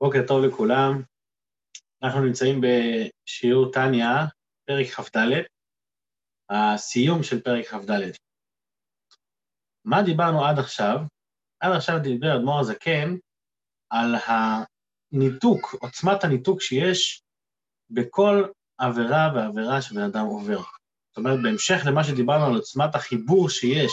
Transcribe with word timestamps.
בוקר 0.00 0.18
טוב 0.26 0.44
לכולם. 0.44 1.02
אנחנו 2.02 2.20
נמצאים 2.24 2.60
בשיעור 2.60 3.72
טניה, 3.72 4.26
פרק 4.66 4.86
כ"ד, 4.86 5.18
הסיום 6.50 7.22
של 7.22 7.40
פרק 7.42 7.66
כ"ד. 7.66 7.90
מה 9.84 10.02
דיברנו 10.02 10.44
עד 10.44 10.58
עכשיו? 10.58 10.98
עד 11.60 11.72
עכשיו 11.76 11.98
דיבר 12.02 12.36
אדמו"ר 12.36 12.60
הזקן 12.60 13.16
על 13.90 14.14
הניתוק, 14.14 15.74
עוצמת 15.80 16.24
הניתוק 16.24 16.60
שיש 16.60 17.22
בכל 17.90 18.44
עבירה 18.78 19.32
ועבירה 19.34 19.82
שבן 19.82 20.02
אדם 20.02 20.26
עובר. 20.26 20.60
זאת 21.08 21.16
אומרת, 21.16 21.38
בהמשך 21.42 21.76
למה 21.86 22.04
שדיברנו 22.04 22.46
על 22.46 22.54
עוצמת 22.54 22.94
החיבור 22.94 23.48
שיש 23.48 23.92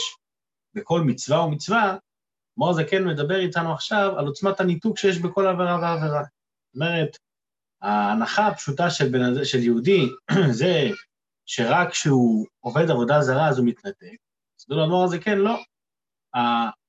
בכל 0.73 1.01
מצווה 1.05 1.41
ומצווה, 1.45 1.97
מור 2.57 2.73
זקן 2.73 3.07
מדבר 3.07 3.35
איתנו 3.35 3.73
עכשיו 3.73 4.19
על 4.19 4.27
עוצמת 4.27 4.59
הניתוק 4.59 4.97
שיש 4.97 5.19
בכל 5.19 5.47
עבירה 5.47 5.79
ועבירה. 5.81 6.23
זאת 6.23 6.75
אומרת, 6.75 7.17
ההנחה 7.81 8.47
הפשוטה 8.47 8.89
של, 8.89 9.09
בנ... 9.09 9.45
של 9.45 9.59
יהודי 9.59 10.09
זה 10.59 10.89
שרק 11.45 11.89
כשהוא 11.89 12.47
עובד 12.59 12.91
עבודה 12.91 13.21
זרה 13.21 13.47
אז 13.47 13.57
הוא 13.57 13.67
מתנתק. 13.67 14.15
דודו 14.69 14.83
אמר 14.83 15.07
זה 15.07 15.19
כן, 15.19 15.37
לא. 15.37 15.59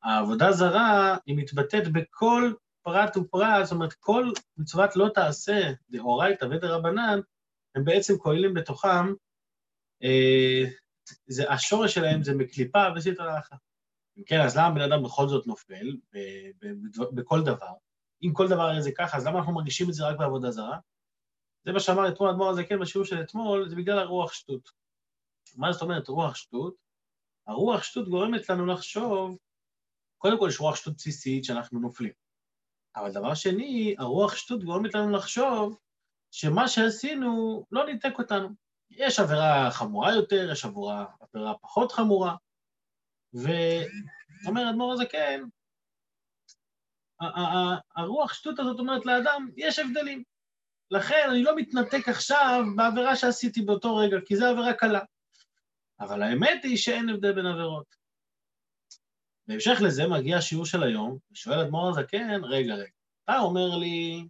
העבודה 0.02 0.52
זרה 0.52 1.16
היא 1.27 1.36
מתבטאת 1.36 1.92
בכל 1.92 2.52
פרט 2.83 3.16
ופרט, 3.16 3.64
זאת 3.64 3.72
אומרת, 3.72 3.92
כל 3.92 4.30
מצוות 4.56 4.96
לא 4.96 5.08
תעשה, 5.14 5.72
דאורייתא 5.91 6.44
ודרבנן, 6.44 7.20
הם 7.74 7.84
בעצם 7.84 8.19
כוללים 8.19 8.55
בתוכם, 8.55 9.12
אה, 10.02 10.64
זה, 11.27 11.52
השורש 11.52 11.94
שלהם 11.94 12.22
זה 12.22 12.34
מקליפה 12.34 12.84
וסטרא 12.96 13.38
אחת. 13.38 13.58
אם 14.18 14.23
כן, 14.27 14.41
אז 14.41 14.56
למה 14.56 14.74
בן 14.74 14.80
אדם 14.80 15.02
בכל 15.02 15.28
זאת 15.28 15.46
נופל 15.46 15.96
בכל 17.14 17.42
דבר? 17.42 17.72
אם 18.22 18.32
כל 18.32 18.48
דבר 18.48 18.80
זה 18.80 18.91
ככה, 18.96 19.16
אז 19.16 19.27
למה 19.27 19.38
אנחנו 19.38 19.55
מרגישים 19.55 19.88
את 19.88 19.95
זה 19.95 20.09
רק 20.09 20.18
בעבודה 20.18 20.50
זרה? 20.50 20.78
זה 21.64 21.72
מה 21.72 21.80
שאמר 21.80 22.08
אתמול 22.08 22.28
אדמו"ר 22.28 22.50
הזה, 22.50 22.64
כן, 22.64 22.80
בשיעור 22.80 23.05
של 23.05 23.20
אתמול, 23.20 23.69
זה 23.69 23.77
בגלל 23.77 23.98
הרוח 23.98 24.33
שטות. 24.33 24.70
מה 25.56 25.72
זאת 25.72 25.83
אומרת 25.83 26.08
רוח 26.08 26.34
שטות? 26.34 26.74
הרוח 27.47 27.83
שטות 27.83 28.08
גורמת 28.08 28.48
לנו 28.48 28.66
לחשוב, 28.66 29.39
קודם 30.19 30.39
כל 30.39 30.46
יש 30.48 30.61
רוח 30.61 30.77
שטות 30.77 30.94
בסיסית 30.94 31.44
שאנחנו 31.44 31.80
נופלים. 31.80 32.12
אבל 32.96 33.12
דבר 33.12 33.34
שני, 33.34 33.94
הרוח 33.98 34.36
שטות 34.36 34.64
גורמת 34.64 34.94
לנו 34.94 35.11
לחשוב 35.11 35.78
שמה 36.30 36.69
שעשינו 36.69 37.64
לא 37.70 37.86
ניתק 37.86 38.19
אותנו. 38.19 38.48
יש 38.91 39.20
עבירה 39.20 39.70
חמורה 39.70 40.14
יותר, 40.14 40.48
יש 40.52 40.64
עבירה 40.64 41.55
פחות 41.61 41.92
חמורה, 41.92 42.36
ואומר 43.34 44.70
אדמו"ר 44.70 44.92
הזקן, 44.92 45.40
הרוח 47.96 48.34
שטות 48.34 48.58
הזאת 48.58 48.78
אומרת 48.78 49.06
לאדם, 49.06 49.48
יש 49.56 49.78
הבדלים. 49.78 50.22
לכן 50.90 51.27
אני 51.30 51.42
לא 51.42 51.56
מתנתק 51.56 52.08
עכשיו 52.08 52.64
בעבירה 52.77 53.16
שעשיתי 53.16 53.62
באותו 53.62 53.96
רגע, 53.96 54.16
כי 54.27 54.36
זו 54.36 54.46
עבירה 54.46 54.74
קלה. 54.74 55.00
אבל 56.00 56.22
האמת 56.22 56.64
היא 56.64 56.77
שאין 56.77 57.08
הבדל 57.08 57.32
בין 57.32 57.46
עבירות. 57.46 57.94
בהמשך 59.46 59.78
לזה 59.86 60.06
מגיע 60.06 60.36
השיעור 60.36 60.66
של 60.66 60.82
היום, 60.82 61.18
ושואל 61.32 61.60
אדמו"ר 61.60 61.88
הזקן, 61.88 62.44
רגע, 62.44 62.74
רגע, 62.74 62.90
אתה 63.24 63.38
אומר 63.38 63.77
לי 63.77 64.28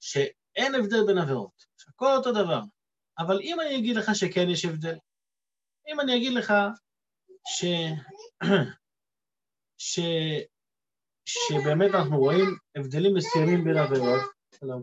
שאין 0.00 0.74
הבדל 0.74 1.06
בין 1.06 1.18
עבירות, 1.18 1.64
שהכל 1.78 2.16
אותו 2.16 2.32
דבר, 2.32 2.60
אבל 3.18 3.40
אם 3.40 3.60
אני 3.60 3.78
אגיד 3.78 3.96
לך 3.96 4.14
שכן 4.14 4.48
יש 4.48 4.64
הבדל, 4.64 4.96
אם 5.88 6.00
אני 6.00 6.16
אגיד 6.16 6.32
לך 6.32 6.52
ש... 7.56 7.64
ש... 9.78 10.00
שבאמת 11.24 11.90
אנחנו 11.94 12.18
רואים 12.18 12.56
הבדלים 12.76 13.14
מסוימים 13.14 13.64
בין 13.64 13.76
עבירות. 13.76 14.20
שלום. 14.60 14.82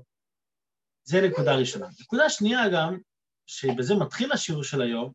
זה 1.04 1.22
נקודה 1.22 1.56
ראשונה. 1.56 1.88
נקודה 2.02 2.30
שנייה 2.30 2.70
גם, 2.74 2.98
שבזה 3.46 3.96
מתחיל 3.96 4.32
השיעור 4.32 4.64
של 4.64 4.82
היום, 4.82 5.12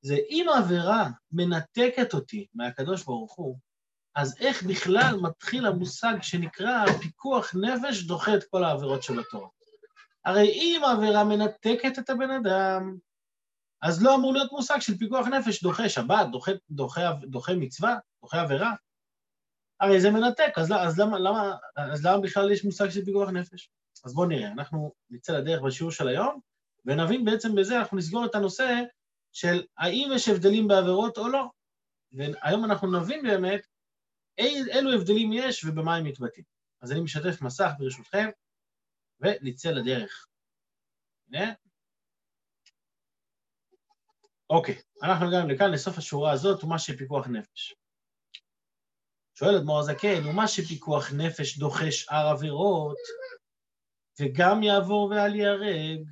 זה 0.00 0.16
אם 0.30 0.46
עבירה 0.58 1.08
מנתקת 1.32 2.14
אותי 2.14 2.46
מהקדוש 2.54 3.04
ברוך 3.04 3.34
הוא, 3.34 3.58
אז 4.14 4.36
איך 4.40 4.62
בכלל 4.62 5.16
מתחיל 5.22 5.66
המושג 5.66 6.14
שנקרא 6.22 6.86
פיקוח 7.02 7.54
נפש 7.54 8.02
דוחה 8.02 8.34
את 8.34 8.44
כל 8.50 8.64
העבירות 8.64 9.02
של 9.02 9.20
התורה? 9.20 9.48
הרי 10.24 10.48
אם 10.48 10.80
עבירה 10.92 11.24
מנתקת 11.24 11.98
את 11.98 12.10
הבן 12.10 12.30
אדם, 12.30 12.96
אז 13.82 14.02
לא 14.02 14.14
אמור 14.14 14.32
להיות 14.32 14.52
מושג 14.52 14.78
של 14.80 14.98
פיקוח 14.98 15.26
נפש, 15.26 15.62
דוחה 15.62 15.88
שבת, 15.88 16.26
דוחה, 16.32 16.52
דוחה, 16.70 17.12
דוחה 17.22 17.54
מצווה, 17.54 17.96
דוחה 18.22 18.40
עבירה. 18.40 18.72
הרי 19.80 20.00
זה 20.00 20.10
מנתק, 20.10 20.52
אז, 20.56 20.72
אז, 20.72 21.00
למה, 21.00 21.18
למה, 21.18 21.56
אז 21.76 22.06
למה 22.06 22.20
בכלל 22.20 22.50
יש 22.50 22.64
מושג 22.64 22.88
של 22.88 23.04
פיקוח 23.04 23.28
נפש? 23.28 23.70
אז 24.04 24.14
בואו 24.14 24.26
נראה, 24.26 24.52
אנחנו 24.52 24.92
נצא 25.10 25.38
לדרך 25.38 25.62
בשיעור 25.62 25.92
של 25.92 26.08
היום, 26.08 26.40
ונבין 26.84 27.24
בעצם 27.24 27.54
בזה, 27.54 27.78
אנחנו 27.78 27.96
נסגור 27.96 28.24
את 28.24 28.34
הנושא 28.34 28.82
של 29.32 29.64
האם 29.78 30.10
יש 30.14 30.28
הבדלים 30.28 30.68
בעבירות 30.68 31.18
או 31.18 31.28
לא. 31.28 31.44
והיום 32.12 32.64
אנחנו 32.64 33.00
נבין 33.00 33.22
באמת 33.22 33.66
אי, 34.38 34.62
אילו 34.72 34.92
הבדלים 34.92 35.32
יש 35.32 35.64
ובמה 35.64 35.96
הם 35.96 36.04
מתבטאים. 36.04 36.44
אז 36.82 36.92
אני 36.92 37.00
משתף 37.00 37.42
מסך 37.42 37.70
ברשותכם, 37.78 38.28
ונצא 39.20 39.70
לדרך. 39.70 40.26
הנה. 41.28 41.52
אוקיי, 44.50 44.82
אנחנו 45.02 45.26
הגענו 45.26 45.48
לכאן, 45.48 45.70
לסוף 45.70 45.98
השורה 45.98 46.32
הזאת, 46.32 46.64
ומה 46.64 46.78
שפיקוח 46.78 47.26
נפש. 47.26 47.74
שואל 49.38 49.56
אדמו"ר 49.56 49.78
הזקן, 49.78 50.26
ומה 50.26 50.48
שפיקוח 50.48 51.12
נפש 51.12 51.58
דוחה 51.58 51.90
שאר 51.90 52.26
עבירות, 52.26 52.96
וגם 54.20 54.62
יעבור 54.62 55.10
ואל 55.10 55.34
ייהרג. 55.34 56.06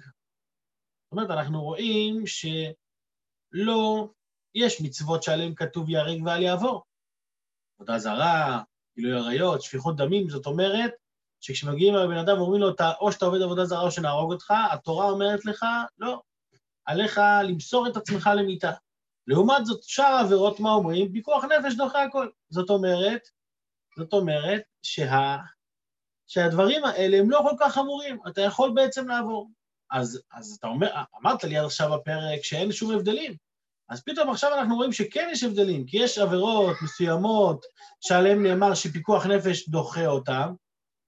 זאת 1.05 1.13
אומרת, 1.13 1.31
אנחנו 1.31 1.63
רואים 1.63 2.25
שלא, 2.27 4.09
יש 4.55 4.81
מצוות 4.81 5.23
שעליהן 5.23 5.55
כתוב 5.55 5.91
ייהרג 5.91 6.23
ואל 6.27 6.43
יעבור. 6.43 6.85
עבודה 7.79 7.99
זרה, 7.99 8.63
גילוי 8.97 9.19
עריות, 9.19 9.63
שפיכות 9.63 9.97
דמים, 9.97 10.29
זאת 10.29 10.47
אומרת, 10.47 10.93
שכשמגיעים 11.41 11.95
לבן 11.95 12.17
אדם 12.17 12.39
ואומרים 12.39 12.61
לו, 12.61 12.69
או 13.01 13.13
שאתה 13.13 13.25
עובד 13.25 13.43
עבודה 13.43 13.65
זרה 13.65 13.83
או 13.83 13.91
שנהרוג 13.91 14.33
אותך, 14.33 14.53
התורה 14.73 15.11
אומרת 15.11 15.45
לך, 15.45 15.65
לא, 15.99 16.23
עליך 16.85 17.21
למסור 17.45 17.89
את 17.89 17.97
עצמך 17.97 18.31
למיתה. 18.37 18.73
לעומת 19.27 19.67
זאת, 19.67 19.83
שאר 19.83 20.05
העבירות, 20.05 20.61
מה 20.61 20.71
אומרים? 20.71 21.13
פיקוח 21.13 21.45
נפש 21.45 21.75
דוחה 21.75 22.03
הכל. 22.03 22.29
זאת 22.51 22.71
אומרת, 22.71 23.21
זאת 23.99 24.13
אומרת 24.13 24.63
שה, 24.83 25.37
שהדברים 26.27 26.85
האלה 26.85 27.19
הם 27.19 27.31
לא 27.31 27.41
כל 27.43 27.57
כך 27.61 27.75
חמורים, 27.75 28.19
אתה 28.29 28.41
יכול 28.41 28.73
בעצם 28.75 29.09
לעבור. 29.09 29.51
אז, 29.91 30.23
אז 30.33 30.57
אתה 30.59 30.67
אומר, 30.67 30.91
אמרת 31.23 31.45
לי 31.45 31.59
עכשיו 31.59 31.91
בפרק 31.95 32.43
שאין 32.43 32.73
שום 32.73 32.91
הבדלים, 32.91 33.37
אז 33.89 34.03
פתאום 34.05 34.31
עכשיו 34.31 34.55
אנחנו 34.55 34.77
רואים 34.77 34.93
שכן 34.93 35.29
יש 35.33 35.43
הבדלים, 35.43 35.87
כי 35.87 35.97
יש 35.97 36.19
עבירות 36.19 36.77
מסוימות 36.83 37.65
שעליהן 38.01 38.43
נאמר 38.43 38.75
שפיקוח 38.75 39.27
נפש 39.27 39.69
דוחה 39.69 40.07
אותן, 40.07 40.49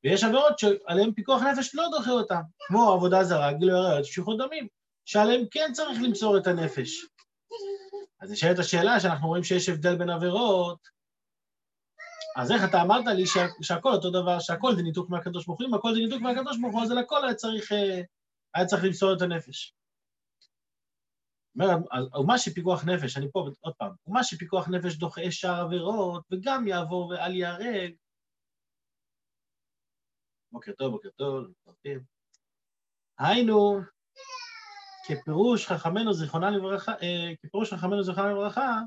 ויש 0.05 0.25
עבירות 0.25 0.59
שעליהן 0.59 1.13
פיקוח 1.13 1.43
נפש 1.43 1.75
לא 1.75 1.89
דוחה 1.91 2.11
אותן, 2.11 2.41
כמו 2.59 2.91
עבודה 2.93 3.25
זרה, 3.25 3.53
גילוי 3.53 3.79
עריות, 3.79 4.05
שפיכות 4.05 4.39
דמים. 4.39 4.67
שעליהם 5.07 5.43
כן 5.51 5.71
צריך 5.73 5.99
למסור 6.03 6.39
את 6.39 6.47
הנפש. 6.47 7.07
אז 8.21 8.31
נשאלת 8.31 8.59
השאלה 8.59 9.01
שאנחנו 9.01 9.29
רואים 9.29 9.45
שיש 9.45 9.69
הבדל 9.69 9.99
בין 9.99 10.11
עבירות, 10.11 10.89
אז 12.37 12.53
איך 12.53 12.63
אתה 12.69 12.83
אמרת 12.83 13.05
לי 13.17 13.27
שה, 13.27 13.47
שהכל 13.63 13.93
אותו 13.93 14.11
דבר, 14.11 14.41
שהכל 14.41 14.77
זה 14.77 14.83
ניתוק 14.83 15.11
מהקדוש 15.11 15.47
ברוך 15.47 15.61
הוא, 15.61 15.69
אם 15.69 15.75
הכל 15.75 15.95
זה 15.95 16.01
ניתוק 16.01 16.23
מהקדוש 16.23 16.59
ברוך 16.61 16.75
הוא, 16.75 16.83
אז 16.83 16.91
על 16.91 16.99
הכל 16.99 17.25
היה 17.25 17.35
צריך, 17.35 17.73
אה, 17.73 18.01
היה 18.55 18.67
צריך 18.67 18.85
למסור 18.85 19.13
את 19.17 19.23
הנפש. 19.23 19.75
אומר, 21.55 21.77
ומה 22.21 22.39
שפיקוח 22.39 22.85
נפש, 22.85 23.17
אני 23.17 23.27
פה 23.33 23.49
עוד 23.61 23.75
פעם, 23.75 23.93
ומה 24.07 24.25
שפיקוח 24.25 24.69
נפש 24.69 24.97
דוחה 24.97 25.31
שאר 25.31 25.61
עבירות, 25.61 26.25
וגם 26.31 26.69
יעבור 26.69 27.09
ואל 27.09 27.35
ייהרג. 27.35 27.95
בוקר 30.53 30.73
טוב, 30.73 30.93
בוקר 30.93 31.09
טוב, 31.17 31.47
היינו, 33.19 33.81
כפירוש 35.07 35.67
חכמינו 35.67 36.13
זיכרונה 36.13 36.51
לברכה, 36.51 36.93
אה, 36.93 37.33
כפירוש 37.43 37.73
חכמינו 37.73 38.03
זיכרונה 38.03 38.31
לברכה, 38.31 38.81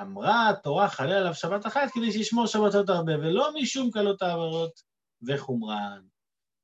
אמרה 0.00 0.48
התורה 0.48 0.88
חלל 0.88 1.12
עליו 1.12 1.34
שבת 1.34 1.66
אחת 1.66 1.90
כדי 1.94 2.12
שישמור 2.12 2.46
שבתות 2.46 2.88
הרבה, 2.88 3.12
ולא 3.18 3.50
משום 3.54 3.90
קלות 3.90 4.22
העברות 4.22 4.82
וחומרן. 5.26 6.02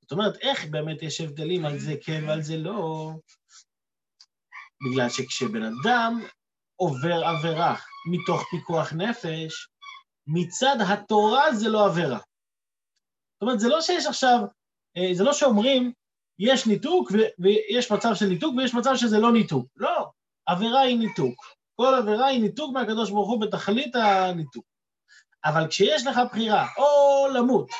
זאת 0.03 0.13
אומרת, 0.13 0.37
איך 0.37 0.65
באמת 0.65 1.03
יש 1.03 1.21
הבדלים 1.21 1.65
על 1.65 1.79
זה 1.79 1.95
כן 2.05 2.25
ועל 2.29 2.43
זה 2.43 2.57
לא? 2.57 3.11
בגלל 4.83 5.09
שכשבן 5.09 5.63
אדם 5.63 6.21
עובר 6.77 7.25
עבירה 7.25 7.77
מתוך 8.13 8.43
פיקוח 8.51 8.93
נפש, 8.93 9.69
מצד 10.27 10.77
התורה 10.89 11.55
זה 11.55 11.69
לא 11.69 11.87
עבירה. 11.87 12.19
זאת 12.19 13.43
אומרת, 13.43 13.61
זה 13.61 13.69
לא 13.69 13.81
שיש 13.81 14.07
עכשיו, 14.07 14.39
אה, 14.97 15.15
זה 15.15 15.25
לא 15.25 15.33
שאומרים, 15.33 15.93
יש 16.41 16.67
ניתוק 16.67 17.13
ויש 17.39 17.93
מצב 17.93 18.15
של 18.15 18.27
ניתוק 18.27 18.55
ויש 18.57 18.75
מצב 18.75 18.97
שזה 18.97 19.19
לא 19.19 19.33
ניתוק. 19.33 19.67
לא, 19.77 20.07
עבירה 20.47 20.81
היא 20.81 20.99
ניתוק. 20.99 21.35
כל 21.77 21.95
עבירה 21.95 22.27
היא 22.27 22.41
ניתוק 22.41 22.75
מהקדוש 22.75 23.11
ברוך 23.11 23.29
הוא 23.29 23.41
בתכלית 23.41 23.97
הניתוק. 23.97 24.65
אבל 25.45 25.67
כשיש 25.69 26.07
לך 26.07 26.21
בחירה 26.31 26.67
או 26.79 27.27
למות 27.35 27.71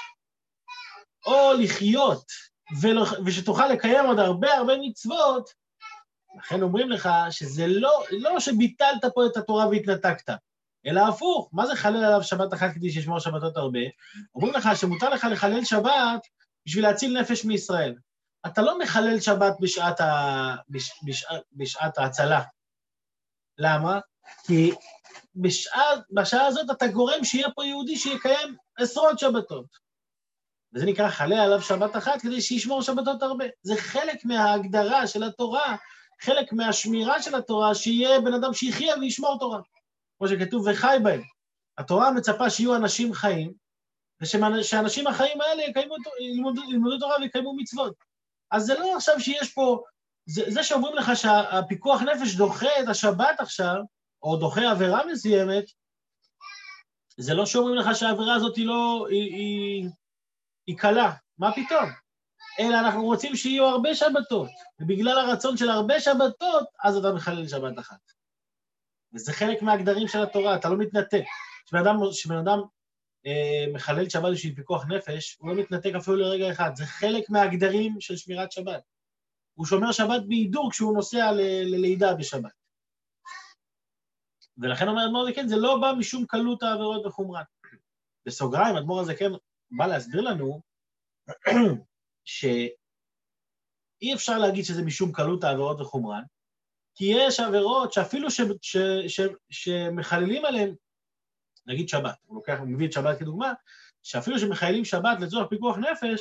או 1.27 1.53
לחיות, 1.53 2.25
ושתוכל 3.25 3.69
לקיים 3.69 4.07
עוד 4.07 4.19
הרבה 4.19 4.55
הרבה 4.55 4.73
מצוות, 4.81 5.51
לכן 6.39 6.63
אומרים 6.63 6.91
לך 6.91 7.09
שזה 7.31 7.67
לא, 7.67 8.05
לא 8.11 8.41
שביטלת 8.41 9.05
פה 9.15 9.27
את 9.27 9.37
התורה 9.37 9.69
והתנתקת, 9.69 10.35
אלא 10.87 11.01
הפוך, 11.09 11.49
מה 11.53 11.67
זה 11.67 11.77
חלל 11.77 12.05
עליו 12.05 12.23
שבת 12.23 12.55
אחת 12.55 12.71
כדי 12.75 12.91
שישמור 12.91 13.19
שבתות 13.19 13.57
הרבה? 13.57 13.81
אומרים 14.35 14.55
לך 14.55 14.69
שמותר 14.77 15.09
לך 15.11 15.27
לחלל 15.31 15.65
שבת 15.65 16.27
בשביל 16.67 16.85
להציל 16.85 17.21
נפש 17.21 17.45
מישראל. 17.45 17.95
אתה 18.47 18.63
לא 18.63 18.79
מחלל 18.79 19.21
שבת 19.21 19.55
בשעת, 19.61 20.01
ה... 20.01 20.57
בש... 20.69 20.91
בשעת... 21.05 21.43
בשעת 21.53 21.99
ההצלה. 21.99 22.43
למה? 23.59 24.01
כי 24.47 24.73
בשעה, 25.35 25.91
בשעה 26.11 26.47
הזאת 26.47 26.71
אתה 26.71 26.87
גורם 26.87 27.25
שיהיה 27.25 27.49
פה 27.55 27.65
יהודי 27.65 27.97
שיקיים 27.97 28.57
עשרות 28.79 29.19
שבתות. 29.19 29.67
וזה 30.75 30.87
נקרא 30.87 31.09
חלל 31.09 31.41
עליו 31.41 31.63
שבת 31.63 31.97
אחת 31.97 32.21
כדי 32.21 32.41
שישמור 32.41 32.83
שבתות 32.83 33.23
הרבה. 33.23 33.45
זה 33.63 33.75
חלק 33.77 34.25
מההגדרה 34.25 35.07
של 35.07 35.23
התורה, 35.23 35.77
חלק 36.23 36.53
מהשמירה 36.53 37.23
של 37.23 37.35
התורה, 37.35 37.75
שיהיה 37.75 38.21
בן 38.21 38.35
אדם 38.35 38.55
שיחיה 38.55 38.95
וישמור 39.01 39.39
תורה. 39.39 39.61
כמו 40.19 40.29
שכתוב, 40.29 40.67
וחי 40.67 40.97
בהם. 41.03 41.23
התורה 41.79 42.11
מצפה 42.11 42.51
שיהיו 42.51 42.77
אנשים 42.77 43.15
חיים, 43.15 43.53
ושהאנשים 44.23 45.07
החיים 45.07 45.41
האלה 45.41 45.63
יקיימו, 45.63 45.95
ילמדו, 46.21 46.63
ילמדו 46.71 46.99
תורה 46.99 47.17
ויקיימו 47.21 47.57
מצוות. 47.57 48.10
אז 48.51 48.63
זה 48.63 48.75
לא 48.79 48.97
עכשיו 48.97 49.21
שיש 49.21 49.53
פה, 49.53 49.83
זה, 50.27 50.43
זה 50.49 50.63
שאומרים 50.63 50.97
לך 50.97 51.17
שהפיקוח 51.17 52.03
נפש 52.03 52.35
דוחה 52.35 52.81
את 52.83 52.89
השבת 52.89 53.41
עכשיו, 53.41 53.77
או 54.23 54.37
דוחה 54.37 54.71
עבירה 54.71 55.07
מסוימת, 55.07 55.65
זה 57.17 57.35
לא 57.35 57.47
שאומרים 57.47 57.77
לך 57.77 57.97
שהעבירה 57.97 58.35
הזאת 58.35 58.57
היא 58.57 58.67
לא, 58.67 59.07
היא, 59.11 59.35
היא, 59.35 59.89
היא 60.67 60.79
קלה, 60.79 61.13
מה 61.39 61.53
פתאום? 61.53 61.91
אלא 62.59 62.81
אנחנו 62.81 63.05
רוצים 63.05 63.37
שיהיו 63.37 63.65
הרבה 63.67 63.95
שבתות, 63.95 64.51
ובגלל 64.81 65.19
הרצון 65.19 65.57
של 65.57 65.71
הרבה 65.71 66.01
שבתות, 66.01 66.69
אז 66.85 66.97
אתה 66.97 67.13
מחלל 67.13 67.49
שבת 67.49 67.79
אחת. 67.79 68.01
וזה 69.15 69.33
חלק 69.33 69.63
מהגדרים 69.63 70.09
של 70.09 70.23
התורה, 70.23 70.55
אתה 70.55 70.69
לא 70.69 70.77
מתנתק. 70.77 71.23
כשבן 71.67 71.79
אדם, 71.79 71.97
אדם 72.41 72.61
מחלל 73.73 74.09
שבת 74.09 74.33
בשביל 74.33 74.55
פיקוח 74.55 74.85
נפש, 74.87 75.37
הוא 75.41 75.51
לא 75.51 75.55
מתנתק 75.63 75.93
אפילו 75.97 76.17
לרגע 76.17 76.53
אחד, 76.53 76.71
זה 76.75 76.87
חלק 76.87 77.31
מהגדרים 77.31 78.01
של 78.01 78.17
שמירת 78.17 78.53
שבת. 78.53 78.83
הוא 79.55 79.67
שומר 79.67 79.93
שבת 79.93 80.23
בהידור 80.29 80.71
כשהוא 80.71 80.95
נוסע 80.95 81.33
ללידה 81.65 82.15
בשבת. 82.15 82.53
ולכן 84.59 84.89
אומר 84.89 85.05
אדמו"ר 85.05 85.29
הזקן, 85.29 85.49
זה 85.49 85.57
לא 85.57 85.79
בא 85.81 85.93
משום 85.99 86.27
קלות 86.27 86.63
העבירות 86.63 87.07
וחומרן. 87.07 87.43
בסוגריים, 88.27 88.77
אדמו"ר 88.77 89.01
הזקן 89.01 89.31
בא 89.71 89.87
להסביר 89.87 90.21
לנו 90.21 90.61
שאי 92.25 92.75
אפשר 94.15 94.39
להגיד 94.39 94.65
שזה 94.65 94.83
משום 94.83 95.13
קלות 95.13 95.45
העבירות 95.45 95.81
וחומרן, 95.81 96.23
כי 96.95 97.05
יש 97.17 97.41
עבירות 97.41 97.93
שאפילו 97.93 98.31
ש, 98.31 98.41
ש, 98.63 98.77
ש, 99.09 99.21
שמחללים 99.51 100.45
עליהן, 100.45 100.75
נגיד 101.71 101.89
שבת, 101.89 102.19
הוא 102.27 102.37
לוקח, 102.37 102.59
הוא 102.59 102.69
מביא 102.69 102.87
את 102.87 102.93
שבת 102.93 103.19
כדוגמה, 103.19 103.53
שאפילו 104.03 104.39
שמחללים 104.39 104.85
שבת 104.85 105.21
לצורך 105.21 105.49
פיקוח 105.49 105.77
נפש, 105.79 106.21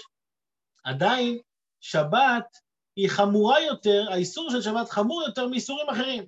עדיין 0.84 1.40
שבת 1.80 2.58
היא 2.96 3.10
חמורה 3.10 3.62
יותר, 3.62 4.08
האיסור 4.12 4.52
של 4.52 4.62
שבת 4.62 4.90
חמור 4.90 5.24
יותר 5.28 5.48
מאיסורים 5.48 5.90
אחרים. 5.90 6.26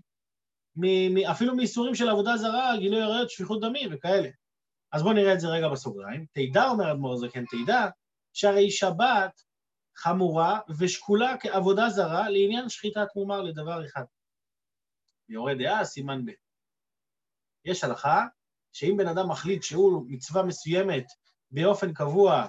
אפילו 1.32 1.56
מאיסורים 1.56 1.96
של 1.96 2.10
עבודה 2.10 2.38
זרה, 2.38 2.78
גילוי 2.78 3.02
עריות, 3.02 3.30
שפיכות 3.30 3.62
דמים 3.62 3.90
וכאלה. 3.94 4.30
אז 4.92 5.02
בואו 5.04 5.14
נראה 5.14 5.34
את 5.34 5.40
זה 5.40 5.48
רגע 5.48 5.68
בסוגריים. 5.68 6.26
תדע, 6.32 6.70
אומר 6.70 6.92
אדמו"ר 6.92 7.18
זקן, 7.18 7.44
תדע, 7.46 7.88
שהרי 8.34 8.72
שבת 8.72 9.42
חמורה 9.96 10.60
ושקולה 10.80 11.36
כעבודה 11.40 11.90
זרה 11.90 12.30
לעניין 12.30 12.70
שחיטת 12.70 13.08
מומר 13.16 13.42
לדבר 13.42 13.86
אחד. 13.86 14.04
יורה 15.30 15.54
דעה, 15.56 15.86
סימן 15.86 16.26
ב'. 16.26 16.32
יש 17.66 17.84
הלכה 17.84 18.26
שאם 18.74 18.98
בן 18.98 19.08
אדם 19.08 19.30
מחליט 19.30 19.64
שהוא 19.64 20.06
מצווה 20.08 20.44
מסוימת 20.44 21.06
באופן 21.52 21.94
קבוע, 21.94 22.46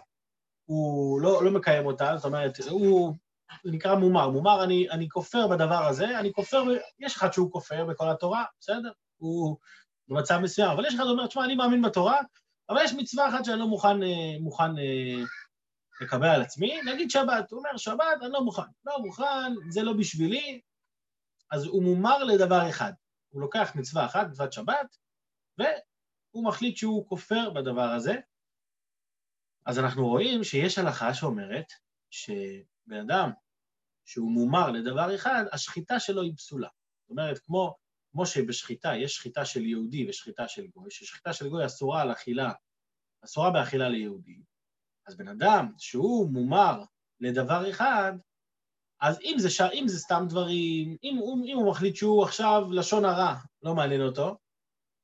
הוא 0.64 1.20
לא, 1.20 1.44
לא 1.44 1.50
מקיים 1.50 1.86
אותה, 1.86 2.16
זאת 2.16 2.24
אומרת, 2.24 2.58
הוא 2.70 3.14
נקרא 3.64 3.94
מומר. 3.94 4.28
מומר, 4.28 4.64
אני, 4.64 4.90
אני 4.90 5.08
כופר 5.08 5.46
בדבר 5.46 5.84
הזה, 5.86 6.18
אני 6.18 6.32
כופר, 6.32 6.62
יש 6.98 7.16
אחד 7.16 7.32
שהוא 7.32 7.52
כופר 7.52 7.84
בכל 7.84 8.10
התורה, 8.10 8.44
בסדר? 8.60 8.90
הוא 9.16 9.56
במצב 10.08 10.38
מסוים, 10.38 10.70
אבל 10.70 10.86
יש 10.86 10.94
אחד 10.94 11.04
שאומר, 11.04 11.26
תשמע, 11.26 11.44
אני 11.44 11.54
מאמין 11.54 11.82
בתורה, 11.82 12.20
אבל 12.68 12.80
יש 12.84 12.92
מצווה 12.92 13.28
אחת 13.28 13.44
שאני 13.44 13.58
לא 13.58 13.66
מוכן, 13.66 14.02
אה, 14.02 14.38
מוכן 14.40 14.78
אה, 14.78 15.24
לקבל 16.00 16.26
על 16.26 16.42
עצמי, 16.42 16.80
נגיד 16.82 17.10
שבת, 17.10 17.50
הוא 17.50 17.58
אומר, 17.58 17.76
שבת, 17.76 18.22
אני 18.22 18.32
לא 18.32 18.44
מוכן, 18.44 18.62
לא 18.84 18.98
מוכן, 18.98 19.54
זה 19.70 19.82
לא 19.82 19.92
בשבילי, 19.92 20.60
אז 21.50 21.64
הוא 21.64 21.82
מומר 21.82 22.24
לדבר 22.24 22.68
אחד. 22.68 22.92
הוא 23.28 23.40
לוקח 23.40 23.72
מצווה 23.74 24.06
אחת, 24.06 24.26
מצוות 24.26 24.52
שבת, 24.52 24.96
והוא 26.32 26.44
מחליט 26.44 26.76
שהוא 26.76 27.08
כופר 27.08 27.50
בדבר 27.50 27.90
הזה. 27.96 28.14
אז 29.66 29.78
אנחנו 29.78 30.08
רואים 30.08 30.44
שיש 30.44 30.78
הלכה 30.78 31.14
שאומרת 31.14 31.72
שבן 32.10 33.00
אדם 33.06 33.30
שהוא 34.04 34.30
מומר 34.30 34.70
לדבר 34.70 35.14
אחד, 35.14 35.44
השחיטה 35.52 36.00
שלו 36.00 36.22
היא 36.22 36.36
פסולה. 36.36 36.68
זאת 37.02 37.10
אומרת, 37.10 37.38
כמו, 37.38 37.76
כמו 38.12 38.26
שבשחיטה 38.26 38.96
יש 38.96 39.14
שחיטה 39.14 39.44
של 39.44 39.66
יהודי 39.66 40.08
ושחיטה 40.08 40.48
של 40.48 40.66
גוי, 40.66 40.90
ששחיטה 40.90 41.32
של 41.32 41.48
גוי 41.48 41.66
אסורה 41.66 42.02
על 42.02 42.12
אכילה, 42.12 42.52
אסורה 43.24 43.50
באכילה 43.50 43.88
ליהודי, 43.88 44.42
אז 45.06 45.16
בן 45.16 45.28
אדם 45.28 45.72
שהוא 45.78 46.30
מומר 46.30 46.82
לדבר 47.20 47.70
אחד, 47.70 48.12
אז 49.00 49.20
אם 49.20 49.34
זה, 49.38 49.50
ש... 49.50 49.60
אם 49.60 49.84
זה 49.88 49.98
סתם 49.98 50.24
דברים, 50.28 50.96
אם, 51.02 51.20
אם 51.46 51.56
הוא 51.56 51.70
מחליט 51.70 51.96
שהוא 51.96 52.24
עכשיו 52.24 52.72
לשון 52.72 53.04
הרע, 53.04 53.34
לא 53.62 53.74
מעניין 53.74 54.02
אותו, 54.02 54.36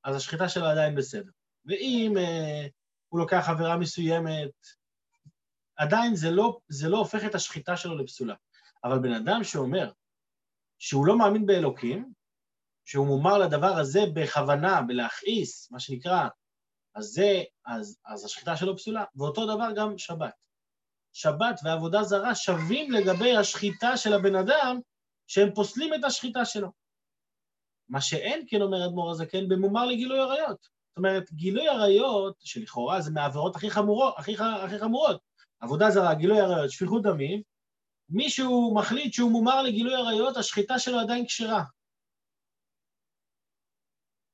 אז 0.09 0.17
השחיטה 0.17 0.49
שלו 0.49 0.67
עדיין 0.67 0.95
בסדר. 0.95 1.31
ואם 1.67 2.15
אה, 2.19 2.67
הוא 3.09 3.21
לוקח 3.21 3.49
עבירה 3.49 3.77
מסוימת, 3.77 4.51
עדיין 5.77 6.15
זה 6.15 6.31
לא, 6.31 6.59
זה 6.69 6.89
לא 6.89 6.99
הופך 6.99 7.25
את 7.27 7.35
השחיטה 7.35 7.77
שלו 7.77 7.99
לפסולה. 7.99 8.35
אבל 8.85 8.99
בן 8.99 9.13
אדם 9.13 9.45
שאומר 9.45 9.91
שהוא 10.79 11.07
לא 11.07 11.19
מאמין 11.19 11.47
באלוקים, 11.47 12.13
שהוא 12.85 13.07
מומר 13.07 13.39
לדבר 13.39 13.77
הזה 13.77 14.01
בכוונה, 14.15 14.83
בלהכעיס, 14.83 15.71
מה 15.71 15.81
שנקרא, 15.81 16.29
אז 16.95 17.05
זה, 17.05 17.43
אז, 17.67 17.99
אז 18.05 18.25
השחיטה 18.25 18.57
שלו 18.57 18.77
פסולה. 18.77 19.05
ואותו 19.17 19.47
דבר 19.47 19.69
גם 19.77 19.99
שבת. 19.99 20.35
שבת 21.13 21.61
ועבודה 21.65 22.03
זרה 22.03 22.35
שווים 22.35 22.93
לגבי 22.93 23.37
השחיטה 23.37 23.97
של 23.97 24.13
הבן 24.13 24.35
אדם, 24.35 24.81
שהם 25.27 25.55
פוסלים 25.55 25.95
את 25.95 26.05
השחיטה 26.05 26.45
שלו. 26.45 26.73
מה 27.89 28.01
שאין 28.01 28.45
כן, 28.49 28.63
אומר 28.63 28.87
אדמו"ר 28.87 29.11
הזקן, 29.11 29.49
במומר 29.49 29.87
לגילוי 29.87 30.21
עריות. 30.21 30.63
זאת 30.63 30.97
אומרת, 30.97 31.33
גילוי 31.33 31.69
עריות, 31.69 32.37
שלכאורה 32.41 33.01
זה 33.01 33.11
מהעבירות 33.11 33.57
הכי 33.57 33.71
חמורות, 33.71 34.15
הכי, 34.17 34.37
הכי 34.65 34.79
חמורות, 34.79 35.21
עבודה 35.61 35.91
זרה, 35.91 36.15
גילוי 36.15 36.41
עריות, 36.41 36.71
שפיכות 36.71 37.03
דמים, 37.03 37.43
מישהו 38.09 38.75
מחליט 38.75 39.13
שהוא 39.13 39.31
מומר 39.31 39.63
לגילוי 39.63 39.95
עריות, 39.95 40.37
השחיטה 40.37 40.79
שלו 40.79 40.99
עדיין 40.99 41.27
כשרה. 41.27 41.65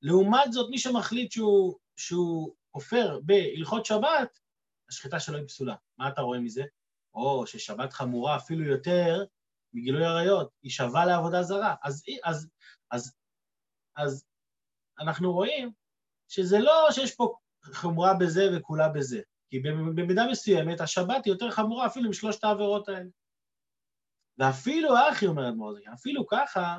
לעומת 0.01 0.53
זאת, 0.53 0.69
מי 0.69 0.79
שמחליט 0.79 1.31
שהוא, 1.31 1.75
שהוא 1.95 2.55
כופר 2.71 3.19
בהלכות 3.23 3.85
שבת, 3.85 4.39
השחיטה 4.89 5.19
שלו 5.19 5.37
היא 5.37 5.47
פסולה. 5.47 5.75
מה 5.97 6.09
אתה 6.09 6.21
רואה 6.21 6.39
מזה? 6.39 6.63
או 7.13 7.47
ששבת 7.47 7.93
חמורה 7.93 8.35
אפילו 8.37 8.63
יותר 8.63 9.25
מגילוי 9.73 10.05
עריות, 10.05 10.49
היא 10.63 10.71
שווה 10.71 11.05
לעבודה 11.05 11.43
זרה. 11.43 11.75
אז, 11.83 12.03
אז, 12.23 12.49
אז, 12.91 13.15
אז 13.95 14.25
אנחנו 14.99 15.33
רואים 15.33 15.71
שזה 16.27 16.59
לא 16.59 16.87
שיש 16.91 17.15
פה 17.15 17.35
חומרה 17.73 18.13
בזה 18.13 18.43
וכולה 18.57 18.89
בזה, 18.89 19.21
כי 19.49 19.59
במידה 19.95 20.23
מסוימת 20.31 20.81
השבת 20.81 21.25
היא 21.25 21.33
יותר 21.33 21.51
חמורה 21.51 21.85
אפילו 21.87 22.09
משלושת 22.09 22.43
העבירות 22.43 22.89
האלה. 22.89 23.09
ואפילו 24.37 24.89
אחי, 25.11 25.27
אומרת 25.27 25.53
מוזיקה, 25.53 25.93
אפילו 25.93 26.27
ככה, 26.27 26.77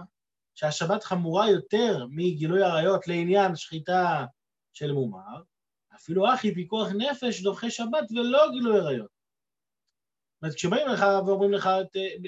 שהשבת 0.55 1.05
חמורה 1.05 1.51
יותר 1.51 2.07
מגילוי 2.11 2.63
עריות 2.63 3.09
לעניין 3.09 3.57
שחיטה 3.57 4.25
של 4.73 4.93
מומר, 4.93 5.43
אפילו 5.95 6.35
אחי 6.35 6.55
פיקוח 6.55 6.89
נפש 6.89 7.43
דוחה 7.43 7.71
שבת 7.71 8.13
ולא 8.15 8.51
גילוי 8.51 8.79
עריות. 8.79 9.11
זאת 9.11 10.43
אומרת, 10.43 10.55
כשבאים 10.55 10.89
לך 10.89 11.05
ואומרים 11.27 11.53
לך 11.53 11.69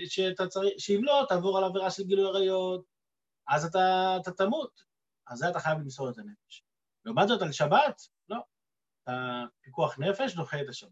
שאתה 0.06 0.46
צריך, 0.46 0.74
שאם 0.78 1.04
לא, 1.04 1.26
תעבור 1.28 1.58
על 1.58 1.64
עבירה 1.64 1.90
של 1.90 2.02
גילוי 2.04 2.26
עריות, 2.28 2.84
אז 3.48 3.64
אתה, 3.64 4.16
אתה 4.22 4.30
תמות. 4.30 4.82
אז 5.26 5.38
זה 5.38 5.48
אתה 5.50 5.60
חייב 5.60 5.78
למסור 5.78 6.10
את 6.10 6.18
הנפש. 6.18 6.64
לעומת 7.04 7.28
זאת, 7.28 7.42
על 7.42 7.52
שבת, 7.52 8.02
לא. 8.28 8.38
פיקוח 9.60 9.98
נפש 9.98 10.34
דוחה 10.34 10.60
את 10.60 10.68
השבת. 10.68 10.90